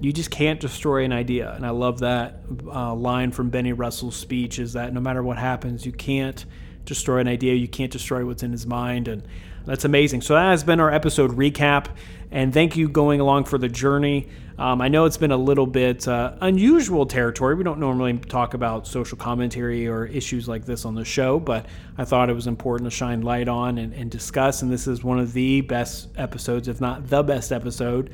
You 0.00 0.10
just 0.10 0.30
can't 0.30 0.58
destroy 0.58 1.04
an 1.04 1.12
idea. 1.12 1.52
And 1.52 1.66
I 1.66 1.70
love 1.70 1.98
that 1.98 2.40
uh, 2.66 2.94
line 2.94 3.30
from 3.30 3.50
Benny 3.50 3.74
Russell's 3.74 4.16
speech 4.16 4.58
is 4.58 4.72
that 4.72 4.94
no 4.94 5.00
matter 5.00 5.22
what 5.22 5.36
happens, 5.36 5.84
you 5.84 5.92
can't 5.92 6.42
destroy 6.86 7.18
an 7.18 7.28
idea. 7.28 7.52
You 7.52 7.68
can't 7.68 7.92
destroy 7.92 8.24
what's 8.24 8.42
in 8.42 8.52
his 8.52 8.66
mind. 8.66 9.06
And 9.06 9.22
that's 9.66 9.84
amazing. 9.84 10.22
So 10.22 10.32
that 10.32 10.50
has 10.50 10.64
been 10.64 10.80
our 10.80 10.90
episode 10.90 11.32
recap. 11.32 11.88
And 12.30 12.54
thank 12.54 12.78
you 12.78 12.88
going 12.88 13.20
along 13.20 13.44
for 13.44 13.58
the 13.58 13.68
journey. 13.68 14.30
Um, 14.56 14.80
I 14.80 14.86
know 14.86 15.04
it's 15.04 15.16
been 15.16 15.32
a 15.32 15.36
little 15.36 15.66
bit 15.66 16.06
uh, 16.06 16.34
unusual 16.40 17.06
territory. 17.06 17.56
We 17.56 17.64
don't 17.64 17.80
normally 17.80 18.18
talk 18.18 18.54
about 18.54 18.86
social 18.86 19.18
commentary 19.18 19.88
or 19.88 20.06
issues 20.06 20.46
like 20.46 20.64
this 20.64 20.84
on 20.84 20.94
the 20.94 21.04
show, 21.04 21.40
but 21.40 21.66
I 21.98 22.04
thought 22.04 22.30
it 22.30 22.34
was 22.34 22.46
important 22.46 22.88
to 22.88 22.96
shine 22.96 23.22
light 23.22 23.48
on 23.48 23.78
and, 23.78 23.92
and 23.92 24.08
discuss. 24.10 24.62
And 24.62 24.70
this 24.70 24.86
is 24.86 25.02
one 25.02 25.18
of 25.18 25.32
the 25.32 25.62
best 25.62 26.08
episodes, 26.16 26.68
if 26.68 26.80
not 26.80 27.08
the 27.08 27.24
best 27.24 27.50
episode 27.50 28.10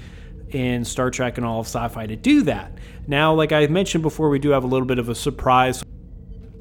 in 0.48 0.82
Star 0.82 1.10
Trek 1.10 1.36
and 1.36 1.46
all 1.46 1.60
of 1.60 1.66
sci 1.66 1.88
fi 1.88 2.06
to 2.06 2.16
do 2.16 2.42
that. 2.44 2.72
Now, 3.06 3.34
like 3.34 3.52
I 3.52 3.66
mentioned 3.66 4.02
before, 4.02 4.30
we 4.30 4.38
do 4.38 4.50
have 4.50 4.64
a 4.64 4.66
little 4.66 4.86
bit 4.86 4.98
of 4.98 5.10
a 5.10 5.14
surprise. 5.14 5.84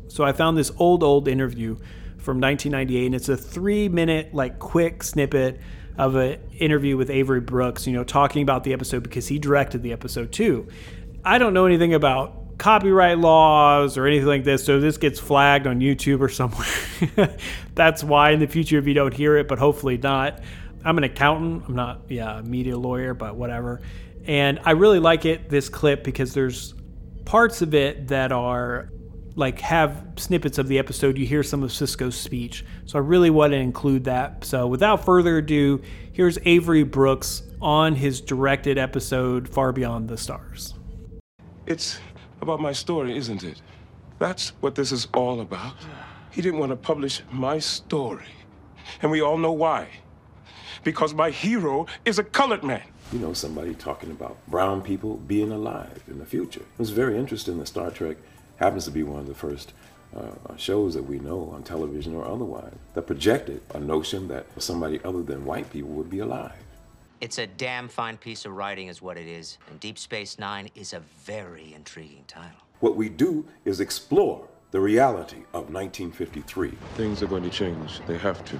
So 0.09 0.25
I 0.25 0.33
found 0.33 0.57
this 0.57 0.73
old, 0.77 1.03
old 1.03 1.29
interview 1.29 1.75
from 2.17 2.41
1998, 2.41 3.05
and 3.05 3.15
it's 3.15 3.29
a 3.29 3.37
three 3.37 3.87
minute, 3.87 4.33
like, 4.33 4.59
quick 4.59 5.03
snippet 5.03 5.61
of 5.97 6.15
an 6.15 6.39
interview 6.57 6.97
with 6.97 7.09
Avery 7.09 7.41
Brooks, 7.41 7.87
you 7.87 7.93
know, 7.93 8.03
talking 8.03 8.41
about 8.41 8.63
the 8.63 8.73
episode 8.73 9.03
because 9.03 9.27
he 9.27 9.39
directed 9.39 9.83
the 9.83 9.91
episode 9.91 10.31
too. 10.31 10.67
I 11.23 11.37
don't 11.37 11.53
know 11.53 11.65
anything 11.65 11.93
about 11.93 12.57
copyright 12.57 13.17
laws 13.17 13.97
or 13.97 14.05
anything 14.05 14.27
like 14.27 14.43
this, 14.43 14.63
so 14.63 14.79
this 14.79 14.97
gets 14.97 15.19
flagged 15.19 15.67
on 15.67 15.79
YouTube 15.79 16.21
or 16.21 16.29
somewhere. 16.29 17.37
That's 17.75 18.03
why 18.03 18.31
in 18.31 18.39
the 18.39 18.47
future, 18.47 18.77
if 18.77 18.87
you 18.87 18.93
don't 18.93 19.13
hear 19.13 19.37
it, 19.37 19.47
but 19.47 19.59
hopefully 19.59 19.97
not. 19.97 20.41
I'm 20.83 20.97
an 20.97 21.03
accountant. 21.03 21.63
I'm 21.67 21.75
not, 21.75 22.03
yeah, 22.09 22.39
a 22.39 22.43
media 22.43 22.77
lawyer, 22.77 23.13
but 23.13 23.35
whatever. 23.35 23.81
And 24.25 24.59
I 24.63 24.71
really 24.71 24.99
like 24.99 25.25
it, 25.25 25.49
this 25.49 25.69
clip, 25.69 26.03
because 26.03 26.33
there's 26.33 26.73
parts 27.25 27.61
of 27.61 27.73
it 27.73 28.07
that 28.09 28.31
are 28.31 28.89
like 29.35 29.59
have 29.59 30.03
snippets 30.17 30.57
of 30.57 30.67
the 30.67 30.79
episode, 30.79 31.17
you 31.17 31.25
hear 31.25 31.43
some 31.43 31.63
of 31.63 31.69
Sisko's 31.71 32.15
speech. 32.15 32.65
So 32.85 32.99
I 32.99 33.01
really 33.01 33.29
want 33.29 33.53
to 33.53 33.57
include 33.57 34.05
that. 34.05 34.43
So 34.43 34.67
without 34.67 35.05
further 35.05 35.37
ado, 35.37 35.81
here's 36.11 36.37
Avery 36.45 36.83
Brooks 36.83 37.43
on 37.61 37.95
his 37.95 38.21
directed 38.21 38.77
episode 38.77 39.47
Far 39.47 39.71
Beyond 39.71 40.09
the 40.09 40.17
Stars. 40.17 40.73
It's 41.65 41.99
about 42.41 42.59
my 42.59 42.71
story, 42.71 43.15
isn't 43.15 43.43
it? 43.43 43.61
That's 44.17 44.49
what 44.59 44.75
this 44.75 44.91
is 44.91 45.07
all 45.13 45.41
about. 45.41 45.75
He 46.31 46.41
didn't 46.41 46.59
want 46.59 46.71
to 46.71 46.75
publish 46.75 47.21
my 47.31 47.59
story. 47.59 48.25
And 49.01 49.11
we 49.11 49.21
all 49.21 49.37
know 49.37 49.51
why. 49.51 49.87
Because 50.83 51.13
my 51.13 51.29
hero 51.29 51.85
is 52.05 52.19
a 52.19 52.23
colored 52.23 52.63
man. 52.63 52.83
You 53.11 53.19
know, 53.19 53.33
somebody 53.33 53.73
talking 53.73 54.11
about 54.11 54.37
brown 54.47 54.81
people 54.81 55.17
being 55.17 55.51
alive 55.51 56.03
in 56.07 56.19
the 56.19 56.25
future. 56.25 56.61
It 56.61 56.79
was 56.79 56.91
very 56.91 57.17
interesting 57.17 57.57
that 57.59 57.67
Star 57.67 57.91
Trek 57.91 58.17
happens 58.59 58.85
to 58.85 58.91
be 58.91 59.03
one 59.03 59.19
of 59.19 59.27
the 59.27 59.33
first 59.33 59.73
uh, 60.15 60.55
shows 60.57 60.93
that 60.93 61.03
we 61.03 61.19
know 61.19 61.49
on 61.53 61.63
television 61.63 62.15
or 62.15 62.25
otherwise 62.25 62.73
that 62.93 63.03
projected 63.03 63.61
a 63.73 63.79
notion 63.79 64.27
that 64.27 64.45
somebody 64.61 64.99
other 65.03 65.23
than 65.23 65.45
white 65.45 65.69
people 65.71 65.89
would 65.91 66.09
be 66.09 66.19
alive. 66.19 66.53
It's 67.21 67.37
a 67.37 67.47
damn 67.47 67.87
fine 67.87 68.17
piece 68.17 68.45
of 68.45 68.53
writing, 68.53 68.87
is 68.87 69.01
what 69.01 69.17
it 69.17 69.27
is. 69.27 69.57
And 69.69 69.79
Deep 69.79 69.97
Space 69.97 70.39
Nine 70.39 70.69
is 70.73 70.93
a 70.93 71.01
very 71.25 71.73
intriguing 71.73 72.23
title. 72.27 72.59
What 72.79 72.95
we 72.95 73.09
do 73.09 73.45
is 73.65 73.81
explore 73.81 74.47
the 74.71 74.79
reality 74.79 75.43
of 75.53 75.71
1953. 75.73 76.71
Things 76.95 77.21
are 77.21 77.27
going 77.27 77.43
to 77.43 77.49
change. 77.49 77.99
They 78.07 78.17
have 78.17 78.43
to. 78.45 78.59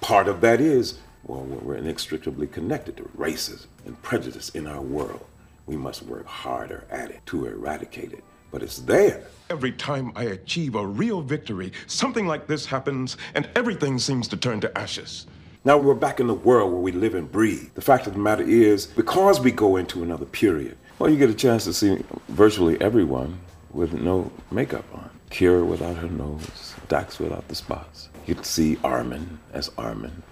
Part 0.00 0.26
of 0.26 0.40
that 0.40 0.60
is, 0.60 0.98
well, 1.24 1.42
we're 1.42 1.76
inextricably 1.76 2.46
connected 2.46 2.96
to 2.96 3.04
racism 3.16 3.66
and 3.84 4.00
prejudice 4.02 4.48
in 4.50 4.66
our 4.66 4.80
world. 4.80 5.26
We 5.66 5.76
must 5.76 6.02
work 6.02 6.26
harder 6.26 6.84
at 6.90 7.10
it 7.10 7.20
to 7.26 7.46
eradicate 7.46 8.12
it 8.12 8.24
but 8.52 8.62
it's 8.62 8.78
there. 8.78 9.24
Every 9.50 9.72
time 9.72 10.12
I 10.14 10.24
achieve 10.24 10.76
a 10.76 10.86
real 10.86 11.22
victory, 11.22 11.72
something 11.86 12.26
like 12.26 12.46
this 12.46 12.66
happens, 12.66 13.16
and 13.34 13.48
everything 13.56 13.98
seems 13.98 14.28
to 14.28 14.36
turn 14.36 14.60
to 14.60 14.78
ashes. 14.78 15.26
Now 15.64 15.78
we're 15.78 15.94
back 15.94 16.20
in 16.20 16.26
the 16.26 16.34
world 16.34 16.70
where 16.70 16.80
we 16.80 16.92
live 16.92 17.14
and 17.14 17.30
breathe. 17.30 17.72
The 17.74 17.80
fact 17.80 18.06
of 18.06 18.12
the 18.12 18.18
matter 18.18 18.44
is, 18.44 18.86
because 18.86 19.40
we 19.40 19.50
go 19.50 19.76
into 19.76 20.02
another 20.02 20.26
period, 20.26 20.76
well, 20.98 21.10
you 21.10 21.16
get 21.16 21.30
a 21.30 21.34
chance 21.34 21.64
to 21.64 21.72
see 21.72 22.04
virtually 22.28 22.80
everyone 22.80 23.40
with 23.72 23.92
no 23.92 24.30
makeup 24.50 24.84
on. 24.92 25.10
Kira 25.30 25.64
without 25.64 25.96
her 25.96 26.08
nose, 26.08 26.74
Dax 26.88 27.18
without 27.18 27.48
the 27.48 27.54
spots. 27.54 28.10
You 28.26 28.34
get 28.34 28.44
to 28.44 28.48
see 28.48 28.76
Armin 28.84 29.38
as 29.52 29.70
Armin. 29.78 30.22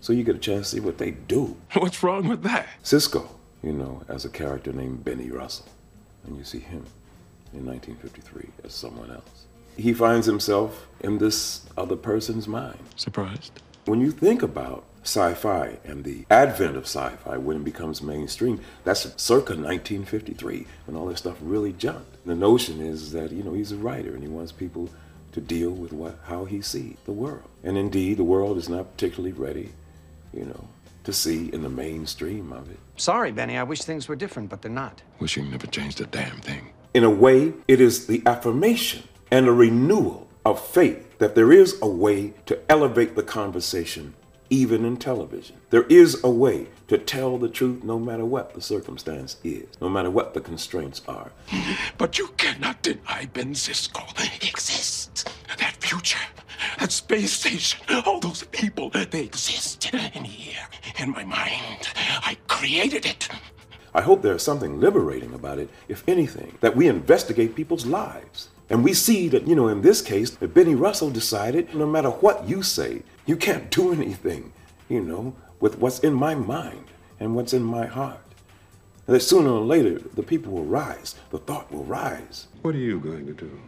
So 0.00 0.12
you 0.12 0.22
get 0.22 0.36
a 0.36 0.38
chance 0.38 0.70
to 0.70 0.76
see 0.76 0.80
what 0.80 0.98
they 0.98 1.12
do. 1.12 1.56
What's 1.74 2.02
wrong 2.02 2.28
with 2.28 2.42
that? 2.42 2.66
Sisko, 2.84 3.26
you 3.62 3.72
know, 3.72 4.02
as 4.08 4.24
a 4.24 4.28
character 4.28 4.72
named 4.72 5.04
Benny 5.04 5.30
Russell. 5.30 5.66
And 6.26 6.36
you 6.36 6.44
see 6.44 6.58
him 6.58 6.84
in 7.52 7.66
1953 7.66 8.50
as 8.64 8.72
someone 8.72 9.10
else. 9.10 9.46
He 9.76 9.92
finds 9.92 10.26
himself 10.26 10.86
in 11.00 11.18
this 11.18 11.66
other 11.76 11.96
person's 11.96 12.46
mind. 12.46 12.78
Surprised? 12.96 13.60
When 13.86 14.00
you 14.00 14.10
think 14.10 14.42
about 14.42 14.84
sci 15.02 15.32
fi 15.34 15.78
and 15.84 16.04
the 16.04 16.26
advent 16.30 16.76
of 16.76 16.84
sci 16.84 17.10
fi 17.24 17.36
when 17.38 17.56
it 17.56 17.64
becomes 17.64 18.02
mainstream, 18.02 18.60
that's 18.84 19.02
circa 19.20 19.54
1953 19.54 20.66
when 20.86 20.96
all 20.96 21.06
this 21.06 21.18
stuff 21.20 21.38
really 21.40 21.72
jumped. 21.72 22.24
The 22.26 22.34
notion 22.34 22.80
is 22.80 23.12
that, 23.12 23.32
you 23.32 23.42
know, 23.42 23.54
he's 23.54 23.72
a 23.72 23.76
writer 23.76 24.14
and 24.14 24.22
he 24.22 24.28
wants 24.28 24.52
people 24.52 24.90
to 25.32 25.40
deal 25.40 25.70
with 25.70 25.92
what, 25.92 26.18
how 26.24 26.44
he 26.44 26.60
sees 26.60 26.96
the 27.04 27.12
world. 27.12 27.48
And 27.62 27.78
indeed, 27.78 28.18
the 28.18 28.24
world 28.24 28.58
is 28.58 28.68
not 28.68 28.92
particularly 28.92 29.32
ready, 29.32 29.72
you 30.32 30.44
know, 30.44 30.68
to 31.04 31.12
see 31.12 31.50
in 31.52 31.62
the 31.62 31.68
mainstream 31.68 32.52
of 32.52 32.70
it. 32.70 32.78
Sorry, 32.96 33.32
Benny, 33.32 33.56
I 33.56 33.62
wish 33.62 33.82
things 33.82 34.08
were 34.08 34.16
different, 34.16 34.50
but 34.50 34.60
they're 34.60 34.70
not. 34.70 35.02
Wishing 35.18 35.50
never 35.50 35.66
changed 35.66 36.00
a 36.00 36.06
damn 36.06 36.40
thing. 36.40 36.72
In 36.92 37.04
a 37.04 37.10
way, 37.10 37.52
it 37.68 37.80
is 37.80 38.08
the 38.08 38.20
affirmation 38.26 39.04
and 39.30 39.46
a 39.46 39.52
renewal 39.52 40.26
of 40.44 40.64
faith 40.64 41.18
that 41.18 41.36
there 41.36 41.52
is 41.52 41.78
a 41.80 41.86
way 41.86 42.34
to 42.46 42.58
elevate 42.68 43.14
the 43.14 43.22
conversation, 43.22 44.14
even 44.48 44.84
in 44.84 44.96
television. 44.96 45.54
There 45.70 45.84
is 45.84 46.22
a 46.24 46.30
way 46.30 46.66
to 46.88 46.98
tell 46.98 47.38
the 47.38 47.48
truth 47.48 47.84
no 47.84 48.00
matter 48.00 48.24
what 48.24 48.54
the 48.54 48.60
circumstance 48.60 49.36
is, 49.44 49.66
no 49.80 49.88
matter 49.88 50.10
what 50.10 50.34
the 50.34 50.40
constraints 50.40 51.02
are. 51.06 51.30
But 51.96 52.18
you 52.18 52.28
cannot 52.36 52.82
deny 52.82 53.26
Ben 53.32 53.54
Sisko 53.54 54.02
exists. 54.42 55.24
That 55.58 55.76
future, 55.78 56.18
that 56.80 56.90
space 56.90 57.32
station, 57.32 57.80
all 58.04 58.18
those 58.18 58.42
people, 58.44 58.90
they 58.90 59.22
exist 59.22 59.94
in 59.94 60.24
here, 60.24 60.66
in 60.98 61.10
my 61.10 61.22
mind. 61.22 61.88
I 61.96 62.36
created 62.48 63.06
it. 63.06 63.28
I 63.94 64.02
hope 64.02 64.22
there's 64.22 64.42
something 64.42 64.80
liberating 64.80 65.34
about 65.34 65.58
it, 65.58 65.68
if 65.88 66.04
anything, 66.06 66.56
that 66.60 66.76
we 66.76 66.86
investigate 66.86 67.56
people's 67.56 67.86
lives. 67.86 68.48
And 68.68 68.84
we 68.84 68.94
see 68.94 69.28
that, 69.28 69.48
you 69.48 69.56
know, 69.56 69.66
in 69.68 69.82
this 69.82 70.00
case, 70.00 70.30
that 70.30 70.54
Benny 70.54 70.76
Russell 70.76 71.10
decided 71.10 71.74
no 71.74 71.86
matter 71.86 72.10
what 72.10 72.48
you 72.48 72.62
say, 72.62 73.02
you 73.26 73.36
can't 73.36 73.70
do 73.70 73.92
anything, 74.00 74.52
you 74.88 75.00
know, 75.00 75.34
with 75.58 75.78
what's 75.78 75.98
in 76.00 76.14
my 76.14 76.34
mind 76.34 76.84
and 77.18 77.34
what's 77.34 77.52
in 77.52 77.62
my 77.62 77.86
heart. 77.86 78.20
And 79.06 79.16
that 79.16 79.20
sooner 79.20 79.50
or 79.50 79.64
later, 79.64 79.98
the 79.98 80.22
people 80.22 80.52
will 80.52 80.64
rise, 80.64 81.16
the 81.30 81.38
thought 81.38 81.72
will 81.72 81.84
rise. 81.84 82.46
What 82.62 82.76
are 82.76 82.78
you 82.78 83.00
going 83.00 83.26
to 83.26 83.32
do? 83.32 83.60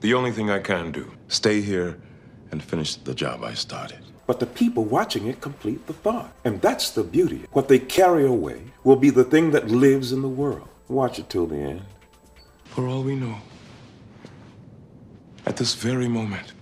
The 0.00 0.14
only 0.14 0.32
thing 0.32 0.50
I 0.50 0.58
can 0.58 0.92
do, 0.92 1.12
stay 1.28 1.62
here 1.62 1.98
and 2.50 2.62
finish 2.62 2.96
the 2.96 3.14
job 3.14 3.42
I 3.42 3.54
started 3.54 4.07
but 4.28 4.40
the 4.40 4.46
people 4.46 4.84
watching 4.84 5.26
it 5.26 5.40
complete 5.40 5.86
the 5.86 5.94
thought. 5.94 6.30
And 6.44 6.60
that's 6.60 6.90
the 6.90 7.02
beauty. 7.02 7.46
What 7.52 7.68
they 7.68 7.78
carry 7.78 8.26
away 8.26 8.60
will 8.84 8.96
be 8.96 9.08
the 9.08 9.24
thing 9.24 9.52
that 9.52 9.68
lives 9.68 10.12
in 10.12 10.20
the 10.20 10.28
world. 10.28 10.68
Watch 10.86 11.18
it 11.18 11.30
till 11.30 11.46
the 11.46 11.56
end. 11.56 11.82
For 12.64 12.86
all 12.86 13.02
we 13.02 13.16
know, 13.16 13.36
at 15.46 15.56
this 15.56 15.74
very 15.74 16.08
moment, 16.08 16.52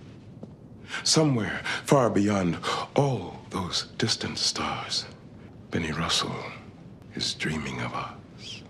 somewhere 1.03 1.61
far 1.83 2.09
beyond 2.09 2.57
all 2.95 3.41
those 3.49 3.87
distant 3.97 4.37
stars, 4.37 5.05
Benny 5.69 5.91
Russell 5.91 6.33
is 7.15 7.33
dreaming 7.33 7.81
of 7.81 7.93
us. 7.93 8.63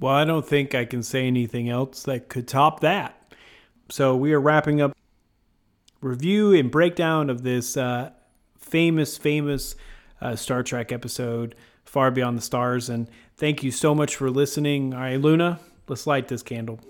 Well, 0.00 0.14
I 0.14 0.24
don't 0.24 0.48
think 0.48 0.74
I 0.74 0.86
can 0.86 1.02
say 1.02 1.26
anything 1.26 1.68
else 1.68 2.04
that 2.04 2.30
could 2.30 2.48
top 2.48 2.80
that. 2.80 3.34
So 3.90 4.16
we 4.16 4.32
are 4.32 4.40
wrapping 4.40 4.80
up 4.80 4.96
review 6.02 6.52
and 6.52 6.70
breakdown 6.70 7.30
of 7.30 7.42
this 7.42 7.76
uh, 7.76 8.10
famous, 8.58 9.16
famous 9.16 9.74
uh, 10.20 10.36
Star 10.36 10.62
Trek 10.62 10.92
episode, 10.92 11.54
Far 11.84 12.10
Beyond 12.10 12.36
the 12.36 12.42
Stars. 12.42 12.90
And 12.90 13.08
thank 13.36 13.62
you 13.62 13.70
so 13.70 13.94
much 13.94 14.16
for 14.16 14.30
listening. 14.30 14.92
All 14.92 15.00
right, 15.00 15.20
Luna, 15.20 15.60
let's 15.88 16.06
light 16.06 16.28
this 16.28 16.42
candle. 16.42 16.80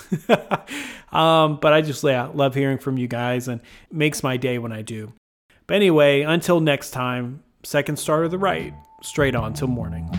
um, 1.12 1.58
but 1.60 1.72
I 1.72 1.80
just 1.80 2.02
yeah, 2.04 2.28
love 2.32 2.54
hearing 2.54 2.78
from 2.78 2.98
you 2.98 3.08
guys 3.08 3.48
and 3.48 3.60
makes 3.90 4.22
my 4.22 4.36
day 4.36 4.58
when 4.58 4.72
I 4.72 4.82
do. 4.82 5.12
But 5.66 5.76
anyway, 5.76 6.22
until 6.22 6.60
next 6.60 6.90
time, 6.90 7.42
second 7.62 7.98
star 7.98 8.22
to 8.22 8.28
the 8.28 8.38
right, 8.38 8.74
straight 9.02 9.34
on 9.34 9.54
till 9.54 9.68
morning. 9.68 10.10